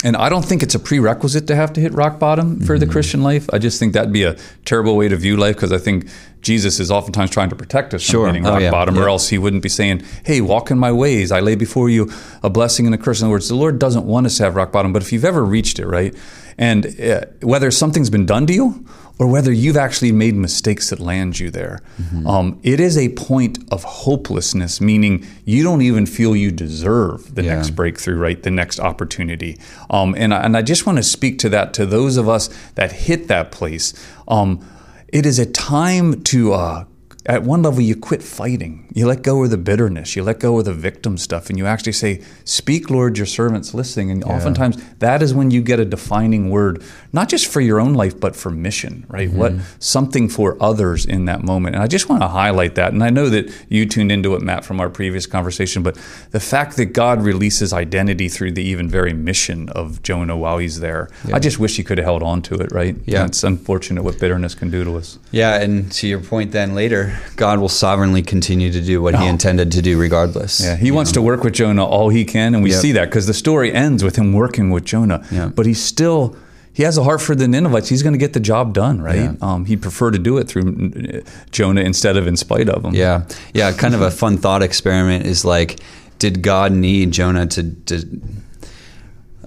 And 0.03 0.15
I 0.15 0.29
don't 0.29 0.45
think 0.45 0.61
it's 0.61 0.75
a 0.75 0.79
prerequisite 0.79 1.47
to 1.47 1.55
have 1.55 1.73
to 1.73 1.81
hit 1.81 1.93
rock 1.93 2.19
bottom 2.19 2.59
for 2.61 2.77
the 2.77 2.85
Christian 2.85 3.23
life. 3.23 3.49
I 3.53 3.57
just 3.57 3.79
think 3.79 3.93
that'd 3.93 4.11
be 4.13 4.23
a 4.23 4.35
terrible 4.65 4.95
way 4.97 5.07
to 5.07 5.15
view 5.15 5.37
life 5.37 5.55
because 5.55 5.71
I 5.71 5.77
think 5.77 6.07
Jesus 6.41 6.79
is 6.79 6.91
oftentimes 6.91 7.31
trying 7.31 7.49
to 7.49 7.55
protect 7.55 7.93
us 7.93 8.01
Sure. 8.03 8.25
from 8.27 8.35
hitting 8.35 8.45
Oh, 8.47 8.51
rock 8.51 8.61
yeah. 8.61 8.71
bottom, 8.71 8.97
or 8.99 9.09
else 9.09 9.29
he 9.29 9.37
wouldn't 9.39 9.63
be 9.63 9.69
saying, 9.69 10.03
Hey, 10.23 10.41
walk 10.41 10.69
in 10.69 10.77
my 10.77 10.91
ways. 10.91 11.31
I 11.31 11.39
lay 11.39 11.55
before 11.55 11.89
you 11.89 12.11
a 12.43 12.49
blessing 12.49 12.85
and 12.85 12.93
a 12.93 12.97
curse. 12.99 13.21
In 13.21 13.25
other 13.25 13.31
words, 13.31 13.47
the 13.47 13.55
Lord 13.55 13.79
doesn't 13.79 14.05
want 14.05 14.27
us 14.27 14.37
to 14.37 14.43
have 14.43 14.55
rock 14.55 14.71
bottom, 14.71 14.93
but 14.93 15.01
if 15.01 15.11
you've 15.11 15.25
ever 15.25 15.43
reached 15.43 15.79
it, 15.79 15.87
right? 15.87 16.13
And 16.57 16.85
uh, 17.01 17.21
whether 17.41 17.71
something's 17.71 18.09
been 18.09 18.25
done 18.27 18.45
to 18.47 18.53
you 18.53 18.85
or 19.17 19.27
whether 19.27 19.51
you've 19.51 19.77
actually 19.77 20.11
made 20.11 20.35
mistakes 20.35 20.89
that 20.89 20.99
land 20.99 21.39
you 21.39 21.49
there, 21.49 21.79
um, 22.25 22.59
it 22.63 22.79
is 22.79 22.97
a 22.97 23.09
point 23.09 23.59
of 23.71 23.83
hopelessness, 23.83 24.81
meaning 24.81 25.25
you 25.45 25.63
don't 25.63 25.81
even 25.81 26.05
feel 26.05 26.35
you 26.35 26.51
deserve 26.51 27.33
the 27.35 27.43
Yeah. 27.43 27.55
next 27.55 27.69
breakthrough, 27.71 28.17
right? 28.17 28.41
The 28.43 28.51
next 28.51 28.79
opportunity. 28.79 29.57
Um, 29.89 30.15
and, 30.17 30.33
I, 30.33 30.41
and 30.41 30.57
I 30.57 30.61
just 30.61 30.85
want 30.85 30.97
to 30.97 31.03
speak 31.03 31.39
to 31.39 31.49
that 31.49 31.73
to 31.75 31.85
those 31.85 32.17
of 32.17 32.27
us 32.27 32.49
that 32.75 32.91
hit 32.91 33.27
that 33.29 33.51
place. 33.51 33.93
Um, 34.27 34.59
it 35.07 35.25
is 35.25 35.39
a 35.39 35.45
time 35.45 36.21
to, 36.23 36.53
uh, 36.53 36.83
at 37.27 37.43
one 37.43 37.63
level, 37.63 37.81
you 37.81 37.95
quit 37.95 38.21
fighting. 38.21 38.87
You 38.93 39.07
let 39.07 39.23
go 39.23 39.43
of 39.43 39.49
the 39.49 39.57
bitterness. 39.57 40.15
You 40.15 40.23
let 40.23 40.39
go 40.39 40.59
of 40.59 40.65
the 40.65 40.73
victim 40.73 41.17
stuff, 41.17 41.49
and 41.49 41.57
you 41.57 41.65
actually 41.65 41.93
say, 41.93 42.21
"Speak, 42.43 42.89
Lord, 42.89 43.17
your 43.17 43.25
servant's 43.25 43.73
listening." 43.73 44.11
And 44.11 44.23
oftentimes, 44.23 44.77
that 44.99 45.21
is 45.21 45.33
when 45.33 45.51
you 45.51 45.61
get 45.61 45.79
a 45.79 45.85
defining 45.85 46.49
word, 46.49 46.83
not 47.13 47.27
just 47.27 47.47
for 47.47 47.61
your 47.61 47.79
own 47.79 47.93
life, 47.93 48.19
but 48.19 48.35
for 48.35 48.51
mission, 48.51 49.05
right? 49.09 49.31
What 49.31 49.53
mm-hmm. 49.53 49.63
something 49.79 50.29
for 50.29 50.55
others 50.61 51.05
in 51.05 51.25
that 51.25 51.43
moment. 51.43 51.75
And 51.75 51.83
I 51.83 51.87
just 51.87 52.09
want 52.09 52.21
to 52.21 52.27
highlight 52.27 52.75
that. 52.75 52.93
And 52.93 53.03
I 53.03 53.09
know 53.09 53.29
that 53.29 53.51
you 53.69 53.85
tuned 53.85 54.11
into 54.11 54.35
it, 54.35 54.41
Matt, 54.41 54.63
from 54.63 54.79
our 54.79 54.89
previous 54.89 55.25
conversation, 55.25 55.81
but 55.81 55.95
the 56.31 56.39
fact 56.39 56.77
that 56.77 56.87
God 56.87 57.21
releases 57.21 57.73
identity 57.73 58.29
through 58.29 58.51
the 58.51 58.63
even 58.63 58.87
very 58.87 59.13
mission 59.13 59.69
of 59.69 60.03
Jonah 60.03 60.37
while 60.37 60.59
he's 60.59 60.79
there, 60.79 61.09
I 61.33 61.39
just 61.39 61.59
wish 61.59 61.77
he 61.77 61.83
could 61.83 61.97
have 61.97 62.05
held 62.05 62.23
on 62.23 62.41
to 62.43 62.55
it, 62.55 62.71
right? 62.71 62.95
Yeah. 63.05 63.25
it's 63.25 63.43
unfortunate 63.43 64.03
what 64.03 64.19
bitterness 64.19 64.55
can 64.55 64.69
do 64.69 64.83
to 64.83 64.97
us. 64.97 65.17
Yeah, 65.31 65.59
and 65.59 65.91
to 65.93 66.07
your 66.07 66.19
point, 66.19 66.51
then 66.51 66.75
later, 66.75 67.14
God 67.35 67.59
will 67.59 67.69
sovereignly 67.69 68.21
continue 68.21 68.71
to 68.71 68.81
do 68.81 69.01
what 69.01 69.15
He 69.15 69.23
Oh. 69.25 69.29
intended 69.29 69.71
to 69.73 69.81
do, 69.81 69.97
regardless. 69.97 70.61
Yeah, 70.61 70.75
he 70.75 70.91
wants 70.91 71.11
to 71.13 71.21
work 71.21 71.43
with 71.43 71.53
Jonah 71.53 71.85
all 71.85 72.09
he 72.09 72.23
can, 72.25 72.53
and 72.55 72.63
we 72.63 72.71
Yep. 72.71 72.79
see 72.81 72.91
that 72.93 73.05
because 73.09 73.27
the 73.27 73.33
story 73.33 73.73
ends 73.73 74.03
with 74.03 74.15
him 74.15 74.33
working 74.33 74.69
with 74.71 74.85
Jonah. 74.85 75.21
Yeah. 75.31 75.49
But 75.53 75.65
he's 75.65 75.81
still 75.81 76.35
he 76.73 76.83
has 76.83 76.97
a 76.97 77.03
heart 77.03 77.21
for 77.21 77.35
the 77.35 77.47
Ninevites. 77.47 77.87
He's 77.87 78.03
going 78.03 78.11
to 78.11 78.19
get 78.19 78.33
the 78.33 78.39
job 78.41 78.73
done, 78.73 79.01
right? 79.01 79.15
Yeah. 79.15 79.33
Um, 79.41 79.63
he'd 79.65 79.81
prefer 79.81 80.11
to 80.11 80.19
do 80.19 80.37
it 80.37 80.49
through 80.49 81.23
Jonah 81.51 81.79
instead 81.81 82.17
of 82.17 82.27
in 82.27 82.35
spite 82.35 82.67
of 82.67 82.83
him. 82.83 82.93
Yeah, 82.93 83.21
yeah. 83.53 83.71
Kind 83.71 83.95
of 83.95 84.01
a 84.01 84.11
fun 84.11 84.37
thought 84.37 84.61
experiment 84.61 85.25
is 85.25 85.45
like, 85.45 85.79
did 86.19 86.41
God 86.41 86.73
need 86.73 87.11
Jonah 87.11 87.45
to 87.47 87.63
to 87.85 88.03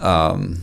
um, 0.01 0.59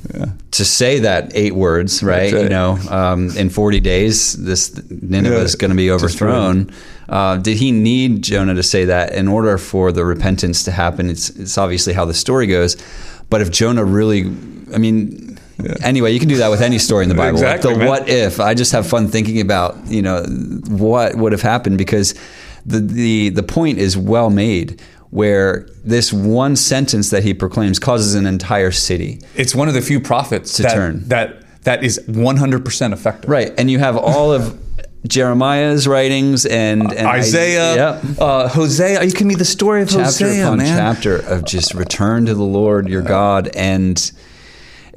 to 0.52 0.64
say 0.64 1.00
that 1.00 1.32
eight 1.36 1.54
words, 1.56 2.02
right? 2.02 2.32
Right. 2.34 2.44
You 2.44 2.50
know, 2.50 2.80
um, 2.90 3.30
in 3.38 3.50
forty 3.50 3.80
days, 3.80 4.34
this 4.34 4.72
Nineveh 4.90 5.42
is 5.42 5.56
going 5.56 5.72
to 5.72 5.76
be 5.78 5.88
destroyed. 5.88 6.72
Uh, 7.10 7.38
did 7.38 7.58
he 7.58 7.72
need 7.72 8.22
Jonah 8.24 8.56
to 8.56 8.64
say 8.64 8.86
that 8.86 9.14
in 9.14 9.28
order 9.28 9.58
for 9.58 9.92
the 9.92 10.04
repentance 10.06 10.64
to 10.64 10.72
happen? 10.72 11.10
It's 11.10 11.30
it's 11.32 11.58
obviously 11.58 11.94
how 11.94 12.06
the 12.06 12.14
story 12.14 12.48
goes, 12.48 12.76
but 13.30 13.42
if 13.42 13.52
Jonah 13.52 13.86
really, 13.86 14.22
I 14.74 14.78
mean. 14.78 15.38
Anyway, 15.84 16.12
you 16.12 16.20
can 16.20 16.28
do 16.28 16.36
that 16.38 16.50
with 16.50 16.62
any 16.62 16.78
story 16.78 17.04
in 17.04 17.10
the 17.10 17.16
Bible. 17.16 17.40
Like 17.40 17.62
the 17.62 17.78
man. 17.78 17.88
what 17.88 18.10
if. 18.10 18.42
I 18.42 18.54
just 18.54 18.74
have 18.74 18.86
fun 18.86 19.08
thinking 19.08 19.40
about 19.40 19.78
you 19.88 20.02
know 20.02 20.24
what 20.68 21.16
would 21.16 21.32
have 21.32 21.42
happened 21.42 21.78
because 21.78 22.14
the 22.66 22.80
the 22.82 23.30
the 23.30 23.44
point 23.44 23.78
is 23.78 23.96
well 23.98 24.30
made. 24.30 24.82
where 25.12 25.66
this 25.86 26.12
one 26.12 26.58
sentence 26.58 27.10
that 27.12 27.24
he 27.24 27.34
proclaims 27.34 27.80
causes 27.80 28.16
an 28.16 28.26
entire 28.26 28.72
city. 28.72 29.22
It's 29.36 29.56
one 29.56 29.70
of 29.70 29.74
the 29.74 29.82
few 29.82 30.02
prophets 30.02 30.54
To 30.58 30.64
that, 30.64 30.74
turn. 30.74 31.08
that 31.08 31.42
that 31.64 31.84
is 31.86 32.00
100% 32.08 32.92
effective. 32.92 33.30
Right. 33.30 33.54
And 33.58 33.72
you 33.72 33.80
have 33.80 33.96
all 33.96 34.34
of 34.34 34.60
Jeremiah's 35.08 35.88
writings 35.88 36.46
and, 36.46 36.92
and 36.94 37.08
Isaiah, 37.08 37.76
Yep. 37.76 38.04
uh, 38.20 38.48
Hosea. 38.50 39.04
You 39.04 39.12
can 39.14 39.28
read 39.28 39.40
the 39.40 39.46
story 39.46 39.82
of 39.82 39.90
chapter 39.90 40.04
Hosea, 40.26 40.46
upon 40.46 40.58
man. 40.60 40.78
chapter 40.78 41.18
of 41.18 41.46
just 41.46 41.74
return 41.74 42.26
to 42.26 42.34
the 42.34 42.44
Lord 42.44 42.88
your 42.90 43.02
God 43.02 43.50
and 43.56 44.12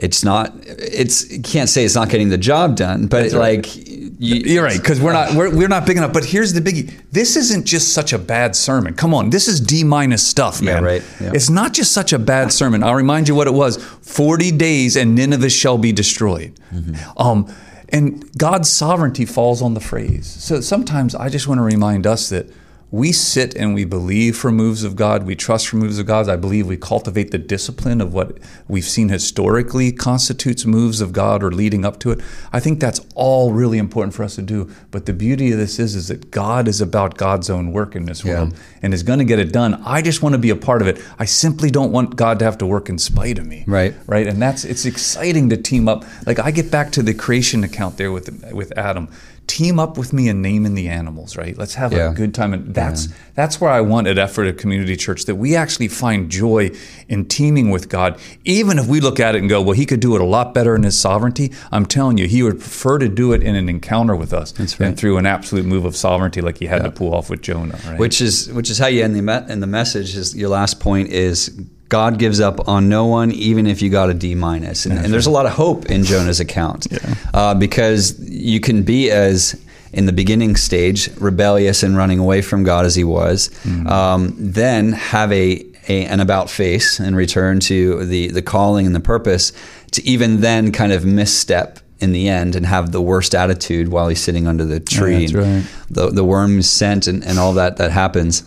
it's 0.01 0.23
not 0.23 0.55
it's 0.65 1.29
you 1.29 1.43
can't 1.43 1.69
say 1.69 1.85
it's 1.85 1.97
not 1.97 2.09
getting 2.09 2.29
the 2.29 2.39
job 2.39 2.77
done 2.77 3.09
but 3.09 3.33
like 3.33 3.75
you, 4.21 4.37
You're 4.55 4.65
right, 4.65 4.77
because 4.81 5.01
we're 5.01 5.13
not 5.13 5.35
we're, 5.35 5.51
we're 5.55 5.69
not 5.69 5.87
big 5.87 5.97
enough. 5.97 6.13
But 6.13 6.25
here's 6.25 6.53
the 6.53 6.61
biggie: 6.61 6.93
this 7.13 7.37
isn't 7.37 7.65
just 7.67 7.93
such 7.95 8.13
a 8.13 8.19
bad 8.19 8.57
sermon. 8.57 8.95
Come 8.95 9.15
on, 9.15 9.31
this 9.31 9.47
is 9.47 9.61
D 9.61 9.85
minus 9.85 10.27
stuff, 10.27 10.61
man. 10.61 10.83
right, 10.83 11.03
yeah. 11.21 11.31
It's 11.35 11.49
not 11.51 11.73
just 11.73 11.93
such 11.93 12.13
a 12.13 12.19
bad 12.19 12.53
sermon. 12.53 12.83
I'll 12.83 12.97
remind 12.97 13.29
you 13.29 13.37
what 13.37 13.47
it 13.47 13.55
was: 13.55 13.77
forty 14.03 14.51
days, 14.51 14.97
and 14.97 15.15
Nineveh 15.15 15.51
shall 15.51 15.79
be 15.79 15.93
destroyed. 15.93 16.59
Mm-hmm. 16.75 17.17
Um, 17.17 17.47
and 17.91 18.31
God's 18.37 18.71
sovereignty 18.71 19.25
falls 19.25 19.63
on 19.63 19.75
the 19.75 19.81
phrase. 19.81 20.27
So 20.27 20.61
sometimes 20.61 21.15
I 21.15 21.29
just 21.29 21.49
want 21.49 21.59
to 21.59 21.63
remind 21.63 22.07
us 22.07 22.29
that 22.29 22.47
we 22.91 23.13
sit 23.13 23.55
and 23.55 23.75
we 23.75 23.85
believe 23.85 24.37
for 24.37 24.51
moves 24.51 24.83
of 24.83 24.97
God. 24.97 25.25
We 25.25 25.37
trust 25.37 25.69
for 25.69 25.77
moves 25.77 25.99
of 25.99 26.07
God. 26.07 26.29
I 26.29 26.37
believe 26.37 26.67
we 26.67 26.79
cultivate 26.79 27.31
the 27.31 27.39
discipline 27.39 28.01
of 28.01 28.15
what 28.15 28.39
we've 28.67 28.85
seen 28.85 29.11
historically 29.11 29.93
constitutes 29.93 30.65
moves 30.65 31.03
of 31.03 31.13
God 31.13 31.43
or 31.43 31.51
leading 31.51 31.85
up 31.85 32.01
to 32.01 32.11
it. 32.11 32.21
I 32.51 32.61
think 32.61 32.81
that's 32.81 33.01
all 33.15 33.53
really 33.53 33.77
important 33.77 34.15
for 34.15 34.23
us 34.23 34.37
to 34.37 34.43
do. 34.43 34.71
But 34.91 35.05
the 35.05 35.13
beauty 35.13 35.53
of 35.53 35.59
this 35.59 35.79
is, 35.79 35.95
is 35.95 36.09
that 36.09 36.31
God 36.31 36.67
is 36.67 36.81
about 36.81 37.19
God's 37.19 37.51
own 37.51 37.73
work 37.73 37.95
in 37.95 38.07
this 38.07 38.25
world 38.25 38.55
and 38.83 38.95
is 38.95 39.03
going 39.03 39.19
to 39.19 39.25
get 39.25 39.39
it 39.39 39.53
done. 39.53 39.83
I 39.85 40.01
just 40.01 40.23
want 40.23 40.33
to 40.33 40.39
be 40.39 40.51
a 40.51 40.57
part 40.57 40.81
of 40.81 40.89
it. 40.89 41.05
I 41.19 41.27
simply 41.27 41.71
don't 41.71 41.93
want 41.93 42.17
God 42.17 42.39
to 42.39 42.47
have 42.47 42.57
to 42.59 42.67
work 42.67 42.89
in 42.89 42.99
spite 42.99 43.39
of 43.39 43.47
me. 43.47 43.65
Right. 43.67 43.95
Right. 44.07 44.27
And 44.27 44.41
that's 44.41 44.65
it's 44.65 44.87
exciting 44.87 45.51
to 45.51 45.59
team 45.59 45.89
up. 45.89 46.05
Like 46.27 46.39
I 46.39 46.51
get 46.51 46.71
back 46.71 46.93
to 46.93 47.03
the 47.03 47.13
creation 47.13 47.65
account 47.65 47.99
there 47.99 48.13
with 48.13 48.51
with 48.53 48.77
Adam. 48.79 49.09
Team 49.49 49.81
up 49.81 49.99
with 49.99 50.13
me 50.13 50.29
and 50.29 50.41
name 50.41 50.65
in 50.67 50.75
naming 50.75 50.75
the 50.75 50.89
animals, 50.89 51.37
right? 51.37 51.57
Let's 51.59 51.75
have 51.75 51.93
Yeah. 51.93 52.11
a 52.11 52.15
good 52.15 52.33
time. 52.35 52.53
And 52.53 52.73
that's 52.75 53.09
that's 53.35 53.61
where 53.61 53.71
I 53.71 53.81
want 53.81 54.07
at 54.07 54.17
Ephrata 54.19 54.53
Community 54.53 54.95
Church 54.95 55.25
that 55.25 55.35
we 55.37 55.57
actually 55.57 55.89
find 55.89 56.31
joy 56.31 56.71
in 57.09 57.25
teaming 57.25 57.71
with 57.71 57.89
God, 57.89 58.19
even 58.45 58.79
if 58.79 58.87
we 58.87 59.01
look 59.01 59.19
at 59.19 59.35
it 59.35 59.39
and 59.41 59.49
go, 59.49 59.61
well, 59.63 59.73
He 59.75 59.87
could 59.87 60.01
do 60.01 60.15
it 60.15 60.21
a 60.21 60.25
lot 60.25 60.55
better 60.55 60.77
in 60.77 60.83
His 60.85 60.99
sovereignty. 60.99 61.51
I'm 61.73 61.87
telling 61.87 62.19
you, 62.19 62.29
He 62.29 62.43
would 62.43 62.61
prefer 62.61 62.99
to 62.99 63.09
do 63.09 63.33
it 63.33 63.43
in 63.43 63.57
an 63.57 63.69
encounter 63.69 64.15
with 64.15 64.33
us 64.33 64.53
than 64.53 64.69
right. 64.79 64.97
through 64.97 65.17
an 65.17 65.27
absolute 65.27 65.65
move 65.67 65.85
of 65.85 65.97
sovereignty 65.97 66.41
like 66.41 66.59
He 66.59 66.67
had 66.67 66.85
to 66.85 66.91
pull 66.91 67.15
off 67.15 67.29
with 67.31 67.43
Jonah. 67.43 67.79
Right? 67.89 67.99
which 67.99 68.21
is 68.21 68.53
which 68.53 68.71
is 68.71 68.79
how 68.79 68.87
you 68.87 69.03
end 69.03 69.17
the 69.17 69.23
me- 69.23 69.33
and 69.49 69.63
the 69.63 69.67
message 69.67 70.15
is 70.17 70.37
your 70.37 70.51
last 70.51 70.79
point 70.79 71.09
is 71.09 71.51
God 71.89 72.19
gives 72.19 72.41
up 72.41 72.69
on 72.69 72.89
no 72.89 73.07
one, 73.07 73.33
even 73.33 73.67
if 73.67 73.81
you 73.81 73.89
got 73.91 74.11
a 74.11 74.15
D 74.15 74.35
minus, 74.35 74.85
and, 74.85 74.99
and 74.99 75.13
there's 75.13 75.27
a 75.27 75.31
lot 75.31 75.47
of 75.47 75.53
hope 75.53 75.87
in 75.87 76.05
Jonah's 76.05 76.41
account 76.41 76.87
uh, 77.33 77.55
because 77.55 78.19
you 78.21 78.61
can 78.61 78.83
be 78.83 79.11
as 79.11 79.59
in 79.93 80.07
the 80.07 80.13
beginning 80.13 80.55
stage 80.57 81.09
rebellious 81.17 81.83
and 81.83 81.97
running 81.97 82.19
away 82.19 82.43
from 82.43 82.63
God 82.63 82.85
as 82.85 82.95
he 82.95 83.05
was, 83.05 83.51
um, 83.87 84.35
then 84.39 84.93
have 84.93 85.33
a, 85.33 85.65
a 85.89 86.05
an 86.05 86.21
about 86.21 86.51
face 86.51 87.01
and 87.01 87.17
return 87.17 87.61
to 87.61 88.05
the 88.05 88.29
the 88.29 88.43
calling 88.43 88.87
and 88.87 88.95
the 88.95 89.01
purpose 89.01 89.53
to 89.93 90.05
even 90.07 90.41
then 90.43 90.73
kind 90.73 90.93
of 90.93 91.07
misstep 91.07 91.79
in 92.01 92.13
the 92.13 92.29
end 92.29 92.55
and 92.55 92.67
have 92.67 92.93
the 92.93 93.01
worst 93.01 93.35
attitude 93.35 93.89
while 93.89 94.09
he's 94.09 94.21
sitting 94.21 94.47
under 94.47 94.65
the 94.65 94.79
tree. 94.79 95.27
that's 95.27 95.33
and 95.33 95.65
right. 95.65 95.67
The 95.91 96.11
the 96.11 96.25
worms 96.25 96.71
sent 96.71 97.07
and, 97.07 97.25
and 97.25 97.39
all 97.39 97.55
that 97.55 97.79
that 97.79 97.91
happens. 97.91 98.43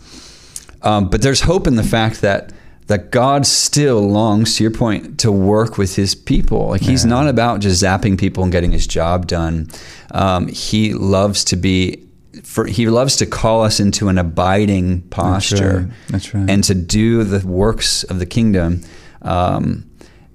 Um, 0.83 1.09
but 1.09 1.21
there's 1.21 1.41
hope 1.41 1.67
in 1.67 1.75
the 1.75 1.83
fact 1.83 2.21
that 2.21 2.51
that 2.91 3.09
God 3.11 3.45
still 3.45 4.01
longs, 4.01 4.55
to 4.57 4.63
your 4.63 4.71
point, 4.71 5.19
to 5.21 5.31
work 5.31 5.77
with 5.77 5.95
His 5.95 6.13
people. 6.13 6.67
Like 6.69 6.81
He's 6.81 7.05
not 7.05 7.27
about 7.27 7.61
just 7.61 7.81
zapping 7.81 8.19
people 8.19 8.43
and 8.43 8.51
getting 8.51 8.71
His 8.71 8.85
job 8.85 9.27
done. 9.27 9.69
Um, 10.11 10.47
he 10.47 10.93
loves 10.93 11.43
to 11.45 11.55
be. 11.55 12.05
For, 12.43 12.65
he 12.65 12.87
loves 12.87 13.17
to 13.17 13.25
call 13.25 13.63
us 13.63 13.79
into 13.79 14.07
an 14.07 14.17
abiding 14.17 15.01
posture, 15.09 15.79
right. 15.79 15.91
That's 16.07 16.33
right. 16.33 16.49
and 16.49 16.63
to 16.63 16.73
do 16.73 17.23
the 17.23 17.45
works 17.45 18.03
of 18.03 18.19
the 18.19 18.25
kingdom. 18.25 18.81
Um, 19.21 19.89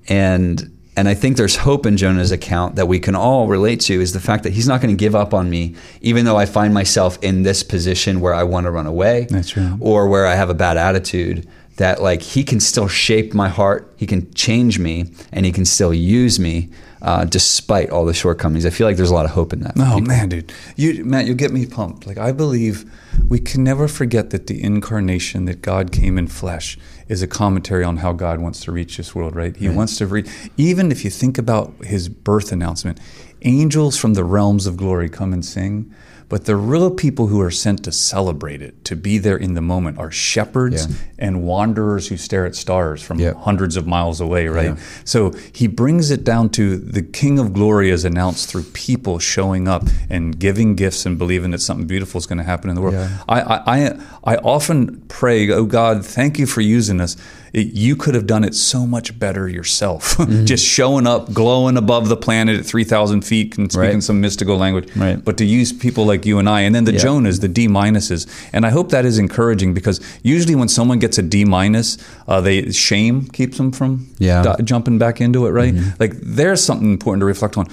and 0.09 0.71
and 0.97 1.09
I 1.09 1.15
think 1.15 1.37
there's 1.37 1.57
hope 1.57 1.85
in 1.85 1.97
Jonah's 1.99 2.33
account 2.33 2.77
that 2.77 2.87
we 2.87 2.99
can 2.99 3.15
all 3.15 3.49
relate 3.49 3.81
to 3.83 4.01
is 4.01 4.13
the 4.13 4.21
fact 4.21 4.45
that 4.45 4.53
he's 4.55 4.67
not 4.67 4.81
going 4.81 4.97
to 4.97 4.99
give 4.99 5.15
up 5.15 5.35
on 5.35 5.51
me, 5.51 5.75
even 6.01 6.25
though 6.25 6.39
I 6.39 6.47
find 6.47 6.73
myself 6.73 7.19
in 7.23 7.43
this 7.43 7.63
position 7.63 8.21
where 8.21 8.33
I 8.33 8.45
want 8.45 8.65
to 8.65 8.71
run 8.71 8.87
away, 8.87 9.27
That's 9.29 9.57
right. 9.57 9.77
or 9.81 10.09
where 10.09 10.27
I 10.27 10.35
have 10.35 10.49
a 10.49 10.55
bad 10.55 10.77
attitude. 10.79 11.47
That 11.77 12.01
like 12.01 12.23
he 12.23 12.43
can 12.43 12.61
still 12.61 12.89
shape 12.89 13.35
my 13.35 13.49
heart, 13.49 13.93
he 13.97 14.07
can 14.07 14.33
change 14.33 14.79
me, 14.79 15.13
and 15.31 15.45
he 15.45 15.53
can 15.53 15.65
still 15.65 15.93
use 15.93 16.41
me 16.41 16.71
uh, 17.03 17.25
despite 17.25 17.91
all 17.91 18.05
the 18.05 18.15
shortcomings. 18.15 18.67
I 18.67 18.71
feel 18.71 18.87
like 18.87 18.97
there's 18.97 19.11
a 19.11 19.15
lot 19.15 19.27
of 19.27 19.33
hope 19.33 19.53
in 19.53 19.61
that. 19.61 19.75
Oh 19.77 20.01
man, 20.01 20.29
dude, 20.29 20.53
you 20.75 21.05
Matt, 21.05 21.27
you 21.27 21.35
get 21.35 21.53
me 21.53 21.67
pumped. 21.67 22.07
Like 22.07 22.19
I 22.19 22.33
believe 22.33 22.91
we 23.29 23.39
can 23.39 23.63
never 23.63 23.89
forget 23.89 24.31
that 24.31 24.47
the 24.47 24.63
incarnation, 24.63 25.45
that 25.45 25.63
God 25.63 25.93
came 25.93 26.19
in 26.19 26.27
flesh, 26.27 26.79
is 27.09 27.23
a 27.23 27.27
commentary 27.27 27.85
on 27.85 27.99
how 27.99 28.13
God 28.13 28.41
wants 28.41 28.61
to 28.65 28.73
reach 28.73 28.97
this 28.97 29.15
world. 29.15 29.37
Right? 29.37 29.57
He 29.57 29.69
wants 29.69 29.97
to 29.99 30.07
reach. 30.07 30.29
Even 30.57 30.91
if 30.91 31.05
you 31.05 31.11
think 31.11 31.39
about 31.39 31.75
His 31.85 32.09
birth 32.09 32.53
announcement, 32.53 32.99
angels 33.43 33.97
from 33.97 34.15
the 34.15 34.25
realms 34.25 34.67
of 34.67 34.77
glory 34.77 35.09
come 35.09 35.33
and 35.33 35.45
sing. 35.45 35.95
But 36.29 36.45
the 36.45 36.57
real 36.57 36.91
people 36.91 37.29
who 37.29 37.41
are 37.41 37.53
sent 37.53 37.85
to 37.85 37.93
celebrate 37.93 38.61
it, 38.61 38.85
to 38.87 38.97
be 38.97 39.17
there 39.19 39.37
in 39.37 39.55
the 39.55 39.61
moment, 39.61 39.99
are 39.99 40.11
shepherds 40.11 40.87
Yeah. 40.89 40.97
and 41.21 41.43
wanderers 41.45 42.09
who 42.09 42.17
stare 42.17 42.45
at 42.47 42.57
stars 42.57 43.01
from 43.01 43.21
hundreds 43.21 43.77
of 43.77 43.87
miles 43.87 44.21
away, 44.21 44.49
right? 44.49 44.71
Yeah. 44.71 44.77
So 45.05 45.33
he 45.53 45.69
brings 45.69 46.11
it 46.11 46.25
down 46.25 46.49
to 46.51 46.77
the 46.79 47.03
King 47.03 47.39
of 47.39 47.53
Glory 47.53 47.91
is 47.91 48.05
announced 48.05 48.49
through 48.49 48.65
people 48.73 49.21
showing 49.21 49.69
up 49.69 49.85
and 50.11 50.37
giving 50.37 50.75
gifts 50.75 51.07
and 51.07 51.17
believing 51.17 51.53
that 51.53 51.61
something 51.61 51.87
beautiful 51.87 52.19
is 52.19 52.27
going 52.27 52.39
to 52.39 52.45
happen 52.45 52.71
in 52.71 52.75
the 52.77 52.83
world. 52.83 52.95
Yeah. 52.95 53.19
I, 53.29 53.41
I, 53.41 53.57
I, 53.87 54.01
I 54.25 54.37
often 54.39 55.03
pray, 55.07 55.49
oh 55.53 55.65
God, 55.65 56.05
thank 56.05 56.41
you 56.41 56.47
for 56.47 56.61
using 56.61 57.01
us. 57.01 57.17
It- 57.53 57.73
you 57.75 57.97
could 57.97 58.15
have 58.15 58.27
done 58.27 58.45
it 58.45 58.55
so 58.55 58.87
much 58.87 59.19
better 59.19 59.49
yourself. 59.49 60.17
Mm-hmm. 60.27 60.45
Just 60.47 60.65
showing 60.65 61.07
up, 61.07 61.33
glowing 61.33 61.77
above 61.77 62.09
the 62.09 62.17
planet 62.17 62.59
at 62.59 62.67
3,000 62.67 63.23
feet 63.23 63.57
and 63.59 63.71
speaking 63.71 63.91
Right. 63.95 64.03
some 64.03 64.21
mystical 64.21 64.57
language. 64.57 64.89
Right. 64.97 65.23
But 65.25 65.37
to 65.39 65.45
use 65.45 65.73
people 65.73 66.05
like 66.05 66.27
you 66.27 66.39
and 66.39 66.49
I, 66.49 66.63
and 66.63 66.75
then 66.75 66.85
the 66.85 66.93
Yeah. 66.95 67.01
Jonahs, 67.05 67.41
the 67.41 67.49
D 67.49 67.69
minuses. 67.69 68.27
And 68.53 68.67
I 68.67 68.71
hope 68.71 68.91
that 68.91 69.05
is 69.05 69.19
encouraging 69.19 69.73
because 69.75 70.01
usually 70.23 70.55
when 70.55 70.69
someone 70.69 70.99
gets 70.99 71.19
a 71.19 71.23
D 71.23 71.45
minus, 71.45 71.97
uh, 72.27 72.41
they 72.41 72.71
shame 72.73 73.25
keeps 73.29 73.57
them 73.59 73.71
from 73.73 74.09
Yeah. 74.19 74.43
di- 74.43 74.63
jumping 74.65 74.99
back 74.99 75.21
into 75.21 75.47
it, 75.47 75.51
right? 75.51 75.75
Like 76.01 76.15
there's 76.21 76.63
something 76.63 76.91
important 76.91 77.21
to 77.21 77.27
reflect 77.27 77.57
on. 77.57 77.67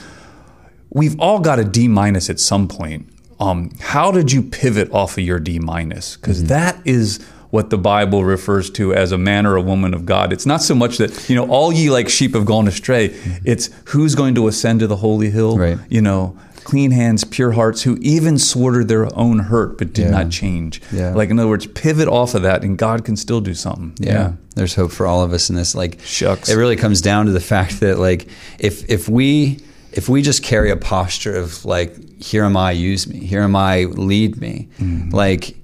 We've 0.92 1.20
all 1.20 1.40
got 1.40 1.60
a 1.60 1.64
D 1.64 1.88
minus 1.88 2.30
at 2.30 2.40
some 2.40 2.68
point. 2.68 3.08
Um, 3.40 3.72
how 3.80 4.12
did 4.12 4.32
you 4.32 4.42
pivot 4.44 4.92
off 4.92 5.18
of 5.18 5.24
your 5.24 5.40
D 5.40 5.60
minus? 5.60 6.18
Because 6.18 6.44
is 6.86 7.20
what 7.54 7.70
the 7.70 7.78
Bible 7.78 8.24
refers 8.26 8.72
to 8.72 8.96
as 8.96 9.12
a 9.12 9.18
man 9.18 9.46
or 9.46 9.56
a 9.56 9.62
woman 9.62 9.94
of 9.94 10.08
God. 10.08 10.34
It's 10.34 10.48
not 10.48 10.64
so 10.64 10.74
much 10.74 10.98
that 10.98 11.30
you 11.30 11.36
know 11.36 11.48
all 11.48 11.72
ye 11.72 11.92
like 11.92 12.10
sheep 12.10 12.34
have 12.34 12.46
gone 12.46 12.68
astray. 12.68 13.10
Mm-hmm. 13.10 13.44
It's 13.46 13.70
who's 13.90 14.16
going 14.16 14.34
to 14.36 14.48
ascend 14.48 14.80
to 14.80 14.88
the 14.88 14.96
holy 14.96 15.30
hill. 15.30 15.56
Right. 15.60 15.78
You 15.88 16.02
know, 16.02 16.36
clean 16.64 16.90
hands, 16.90 17.24
pure 17.24 17.52
hearts, 17.52 17.84
who 17.84 17.96
even 18.02 18.40
swore 18.40 18.84
their 18.84 19.06
own 19.16 19.38
hurt 19.38 19.78
but 19.78 19.94
did 19.94 20.06
Yeah. 20.06 20.10
not 20.24 20.32
change. 20.32 20.82
Yeah. 20.92 21.14
Like 21.14 21.30
in 21.30 21.38
other 21.38 21.48
words, 21.48 21.68
pivot 21.68 22.08
off 22.08 22.34
of 22.34 22.42
that, 22.42 22.64
and 22.64 22.76
God 22.76 23.06
can 23.06 23.16
still 23.16 23.40
do 23.40 23.54
something. 23.54 23.94
yeah. 24.00 24.34
there's 24.56 24.74
hope 24.74 24.92
for 24.92 25.06
all 25.06 25.22
of 25.22 25.32
us 25.32 25.52
in 25.52 25.56
this 25.56 25.76
like 25.76 26.00
Shucks. 26.04 26.50
it 26.50 26.56
really 26.56 26.76
comes 26.76 27.02
down 27.02 27.28
to 27.28 27.32
the 27.32 27.40
fact 27.40 27.82
that 27.82 28.00
like 28.00 28.28
if 28.58 28.90
if 28.90 29.08
we 29.08 29.60
if 29.92 30.10
we 30.10 30.24
just 30.24 30.42
carry 30.42 30.72
a 30.72 30.78
posture 30.78 31.36
of 31.36 31.66
like 31.66 31.92
here 32.20 32.44
am 32.46 32.56
i 32.58 32.72
use 32.72 33.08
me 33.08 33.20
here 33.20 33.42
am 33.42 33.56
i 33.56 33.84
lead 33.86 34.40
me 34.42 34.70
mm-hmm. 34.80 35.10
like 35.10 35.56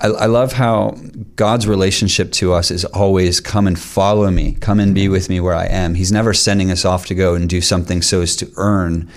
I, 0.00 0.06
I 0.06 0.26
love 0.26 0.52
how 0.52 0.96
God's 1.36 1.66
relationship 1.66 2.32
to 2.32 2.52
us 2.52 2.70
is 2.70 2.84
always 2.86 3.40
come 3.40 3.66
and 3.66 3.78
follow 3.78 4.30
me, 4.30 4.52
come 4.60 4.80
and 4.80 4.94
be 4.94 5.08
with 5.08 5.28
me 5.28 5.40
where 5.40 5.54
I 5.54 5.66
am. 5.66 5.94
He's 5.94 6.12
never 6.12 6.32
sending 6.32 6.70
us 6.70 6.84
off 6.84 7.06
to 7.06 7.14
go 7.14 7.34
and 7.34 7.48
do 7.48 7.60
something 7.60 8.02
so 8.02 8.22
as 8.22 8.36
to 8.36 8.50
earn 8.56 9.10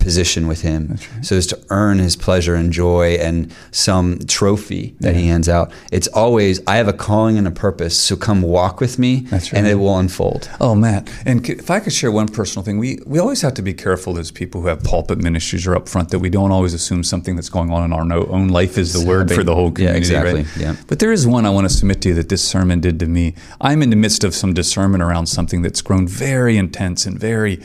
position 0.00 0.48
with 0.48 0.62
Him, 0.62 0.96
so 1.22 1.36
as 1.36 1.46
to 1.48 1.58
earn 1.70 1.98
His 1.98 2.16
pleasure 2.16 2.54
and 2.54 2.72
joy 2.72 3.14
and 3.14 3.54
some 3.70 4.18
trophy 4.26 4.96
that 5.00 5.14
He 5.14 5.26
hands 5.26 5.48
out. 5.48 5.72
It's 5.92 6.08
always, 6.08 6.60
I 6.66 6.76
have 6.76 6.88
a 6.88 6.92
calling 6.92 7.38
and 7.38 7.46
a 7.46 7.50
purpose, 7.50 7.96
so 7.96 8.16
come 8.16 8.42
walk 8.42 8.80
with 8.80 8.98
me, 8.98 9.20
That's 9.20 9.52
and 9.52 9.66
it 9.66 9.76
will 9.76 9.98
unfold. 9.98 10.50
Oh, 10.60 10.74
Matt. 10.74 11.10
And 11.24 11.48
if 11.48 11.70
I 11.70 11.80
could 11.80 11.92
share 11.92 12.10
one 12.10 12.28
personal 12.28 12.64
thing, 12.64 12.78
we, 12.78 12.98
we 13.06 13.18
always 13.18 13.42
have 13.42 13.54
to 13.54 13.62
be 13.62 13.74
careful 13.74 14.18
as 14.18 14.30
people 14.30 14.62
who 14.62 14.68
have 14.68 14.82
pulpit 14.82 15.18
ministries 15.18 15.66
or 15.66 15.76
up 15.76 15.88
front 15.88 16.10
that 16.10 16.18
we 16.18 16.30
don't 16.30 16.50
always 16.50 16.74
assume 16.74 17.04
something 17.04 17.36
that's 17.36 17.50
going 17.50 17.70
on 17.70 17.84
in 17.84 17.92
our 17.92 18.02
own 18.30 18.48
life 18.48 18.78
is 18.78 18.92
the 18.92 19.06
word 19.06 19.30
for 19.30 19.44
the 19.44 19.54
whole 19.54 19.70
community. 19.70 19.94
Yeah, 19.94 19.98
exactly. 19.98 20.42
Right? 20.42 20.56
Yeah. 20.56 20.76
But 20.86 20.98
there 20.98 21.12
is 21.12 21.26
one 21.26 21.46
I 21.46 21.50
want 21.50 21.68
to 21.68 21.74
submit 21.74 22.00
to 22.02 22.08
you 22.08 22.14
that 22.14 22.28
this 22.28 22.42
sermon 22.42 22.80
did 22.80 22.98
to 23.00 23.06
me. 23.06 23.34
I'm 23.60 23.82
in 23.82 23.90
the 23.90 23.96
midst 23.96 24.24
of 24.24 24.34
some 24.34 24.54
discernment 24.54 25.02
around 25.02 25.26
something 25.26 25.62
that's 25.62 25.82
grown 25.82 26.08
very 26.08 26.56
intense 26.56 27.06
and 27.06 27.18
very 27.18 27.60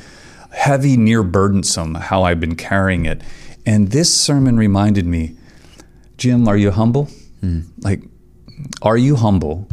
heavy, 0.55 0.97
near 0.97 1.21
burdensome, 1.23 1.95
how 1.95 2.23
I've 2.23 2.39
been 2.39 2.55
carrying 2.55 3.05
it. 3.05 3.21
And 3.65 3.89
this 3.91 4.13
sermon 4.13 4.57
reminded 4.57 5.05
me 5.05 5.35
Jim, 6.17 6.47
are 6.47 6.55
you 6.57 6.71
humble? 6.71 7.05
Hmm. 7.41 7.61
Like, 7.79 8.01
are 8.81 8.97
you 8.97 9.17
humble 9.17 9.67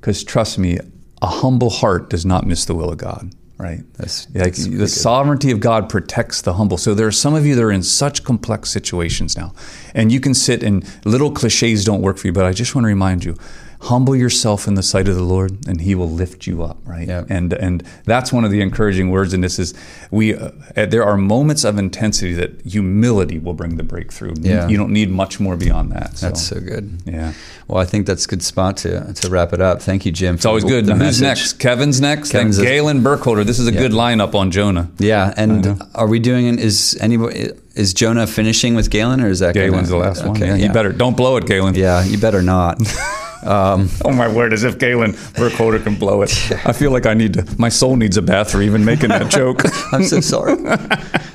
Because 0.00 0.24
trust 0.24 0.58
me, 0.58 0.78
a 1.20 1.26
humble 1.26 1.70
heart 1.70 2.08
does 2.10 2.24
not 2.24 2.46
miss 2.46 2.64
the 2.64 2.74
will 2.74 2.90
of 2.90 2.98
God. 2.98 3.30
Right. 3.58 3.80
That's- 3.98 4.26
like 4.34 4.44
that's 4.44 4.64
the 4.64 4.76
good. 4.76 4.90
sovereignty 4.90 5.50
of 5.52 5.60
God 5.60 5.88
protects 5.88 6.42
the 6.42 6.54
humble. 6.54 6.76
So 6.76 6.92
there 6.94 7.06
are 7.06 7.12
some 7.12 7.34
of 7.34 7.46
you 7.46 7.54
that 7.54 7.62
are 7.62 7.70
in 7.70 7.82
such 7.82 8.24
complex 8.24 8.70
situations 8.70 9.36
now, 9.36 9.52
and 9.94 10.10
you 10.10 10.20
can 10.20 10.34
sit 10.34 10.62
and 10.62 10.84
little 11.04 11.30
cliches 11.30 11.84
don't 11.84 12.02
work 12.02 12.18
for 12.18 12.26
you. 12.26 12.32
But 12.32 12.46
I 12.46 12.52
just 12.52 12.74
want 12.74 12.84
to 12.84 12.88
remind 12.88 13.24
you, 13.24 13.36
humble 13.84 14.16
yourself 14.16 14.66
in 14.66 14.74
the 14.74 14.82
sight 14.82 15.08
of 15.08 15.14
the 15.14 15.22
Lord, 15.22 15.66
and 15.68 15.80
He 15.80 15.94
will 15.94 16.10
lift 16.10 16.46
you 16.46 16.62
up. 16.62 16.78
Right. 16.84 17.06
Yeah. 17.06 17.24
And 17.28 17.52
and 17.52 17.82
that's 18.04 18.32
one 18.32 18.44
of 18.44 18.50
the 18.50 18.60
encouraging 18.60 19.10
words 19.10 19.34
in 19.34 19.40
this 19.40 19.58
is 19.58 19.74
we 20.10 20.34
uh, 20.34 20.50
there 20.74 21.04
are 21.04 21.16
moments 21.16 21.64
of 21.64 21.78
intensity 21.78 22.32
that 22.34 22.60
humility 22.62 23.38
will 23.38 23.54
bring 23.54 23.76
the 23.76 23.82
breakthrough. 23.82 24.34
Yeah. 24.40 24.68
You 24.68 24.76
don't 24.76 24.92
need 24.92 25.10
much 25.10 25.40
more 25.40 25.56
beyond 25.56 25.92
that. 25.92 26.18
So. 26.18 26.26
That's 26.26 26.42
so 26.42 26.60
good. 26.60 27.02
yeah. 27.04 27.32
Well, 27.68 27.78
I 27.78 27.86
think 27.86 28.06
that's 28.06 28.26
a 28.26 28.28
good 28.28 28.42
spot 28.42 28.76
to, 28.78 29.12
to 29.14 29.30
wrap 29.30 29.54
it 29.54 29.60
up. 29.60 29.80
Thank 29.80 30.04
you, 30.04 30.12
Jim. 30.12 30.34
It's 30.34 30.44
always 30.44 30.64
good. 30.64 30.84
The 30.84 30.92
who's 30.92 31.20
message. 31.20 31.22
next? 31.22 31.52
Kevin's 31.54 32.00
next. 32.00 32.30
Kevin's 32.30 32.56
then 32.58 32.66
Galen 32.66 33.02
Burkholder. 33.02 33.42
This 33.44 33.58
is 33.58 33.66
a 33.66 33.72
good 33.72 33.92
lineup 33.92 34.34
on 34.34 34.50
Jonah. 34.50 34.90
Yeah, 34.98 35.32
and 35.36 35.82
are 35.94 36.06
we 36.06 36.18
doing? 36.18 36.58
Is 36.58 36.96
anybody? 37.00 37.52
Is 37.74 37.92
Jonah 37.92 38.26
finishing 38.26 38.74
with 38.76 38.88
Galen, 38.90 39.20
or 39.20 39.28
is 39.28 39.40
that 39.40 39.54
Galen's 39.54 39.88
the 39.88 39.96
last 39.96 40.24
one. 40.24 40.36
Okay, 40.36 40.46
Yeah, 40.46 40.66
You 40.66 40.72
better 40.72 40.92
don't 40.92 41.16
blow 41.16 41.36
it, 41.36 41.46
Galen. 41.46 41.74
Yeah, 41.74 42.04
you 42.04 42.18
better 42.18 42.42
not. 42.42 42.80
um, 43.44 43.88
Oh 44.04 44.12
my 44.12 44.28
word! 44.32 44.52
As 44.52 44.64
if 44.64 44.78
Galen 44.78 45.16
Burkholder 45.34 45.78
can 45.78 45.94
blow 45.96 46.22
it. 46.22 46.30
I 46.66 46.72
feel 46.72 46.90
like 46.90 47.06
I 47.06 47.14
need 47.14 47.34
to. 47.34 47.46
My 47.58 47.68
soul 47.68 47.96
needs 47.96 48.16
a 48.16 48.22
bath 48.22 48.50
for 48.50 48.62
even 48.62 48.84
making 48.84 49.10
that 49.10 49.30
joke. 49.30 49.62
I'm 49.92 50.04
so 50.04 50.20
sorry. 50.20 50.52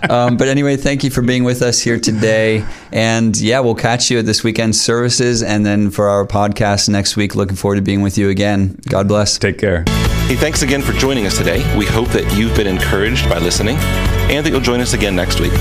um, 0.10 0.38
but 0.38 0.48
anyway, 0.48 0.78
thank 0.78 1.04
you 1.04 1.10
for 1.10 1.22
being 1.22 1.44
with 1.44 1.62
us 1.62 1.80
here 1.82 2.00
today. 2.00 2.66
And 2.92 3.40
yeah, 3.40 3.60
we'll 3.60 3.76
catch 3.76 4.10
you 4.10 4.20
at 4.20 4.26
this 4.26 4.44
weekend's 4.44 4.80
services, 4.80 5.44
and 5.44 5.66
then 5.66 5.90
for 5.92 6.10
our 6.10 6.26
podcast 6.26 6.90
next 6.90 7.16
week. 7.16 7.36
Looking 7.36 7.56
forward 7.56 7.76
to 7.76 7.82
being 7.82 8.02
with 8.02 8.18
you 8.18 8.30
again. 8.30 8.80
God 8.90 9.08
bless. 9.08 9.38
Take 9.38 9.58
care. 9.58 9.84
Hey, 10.28 10.36
thanks 10.36 10.62
again 10.62 10.82
for 10.84 10.94
joining 10.94 11.26
us 11.26 11.38
today. 11.38 11.58
We 11.78 11.86
hope 11.86 12.10
that 12.10 12.38
you've 12.38 12.56
been 12.56 12.68
encouraged 12.68 13.28
by 13.28 13.40
listening 13.40 13.78
and 13.78 14.46
that 14.46 14.52
you'll 14.52 14.62
join 14.62 14.80
us 14.80 14.94
again 14.94 15.16
next 15.16 15.40
week. 15.40 15.54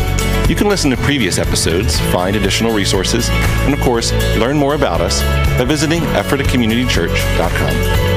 You 0.49 0.57
can 0.57 0.67
listen 0.67 0.91
to 0.91 0.97
previous 0.97 1.39
episodes, 1.39 2.01
find 2.11 2.35
additional 2.35 2.73
resources, 2.73 3.29
and 3.31 3.75
of 3.75 3.81
course, 3.81 4.13
learn 4.39 4.57
more 4.57 4.75
about 4.75 5.03
us 5.03 5.21
by 5.59 5.65
visiting 5.65 6.01
ephratacommunitychurch.com. 6.01 8.08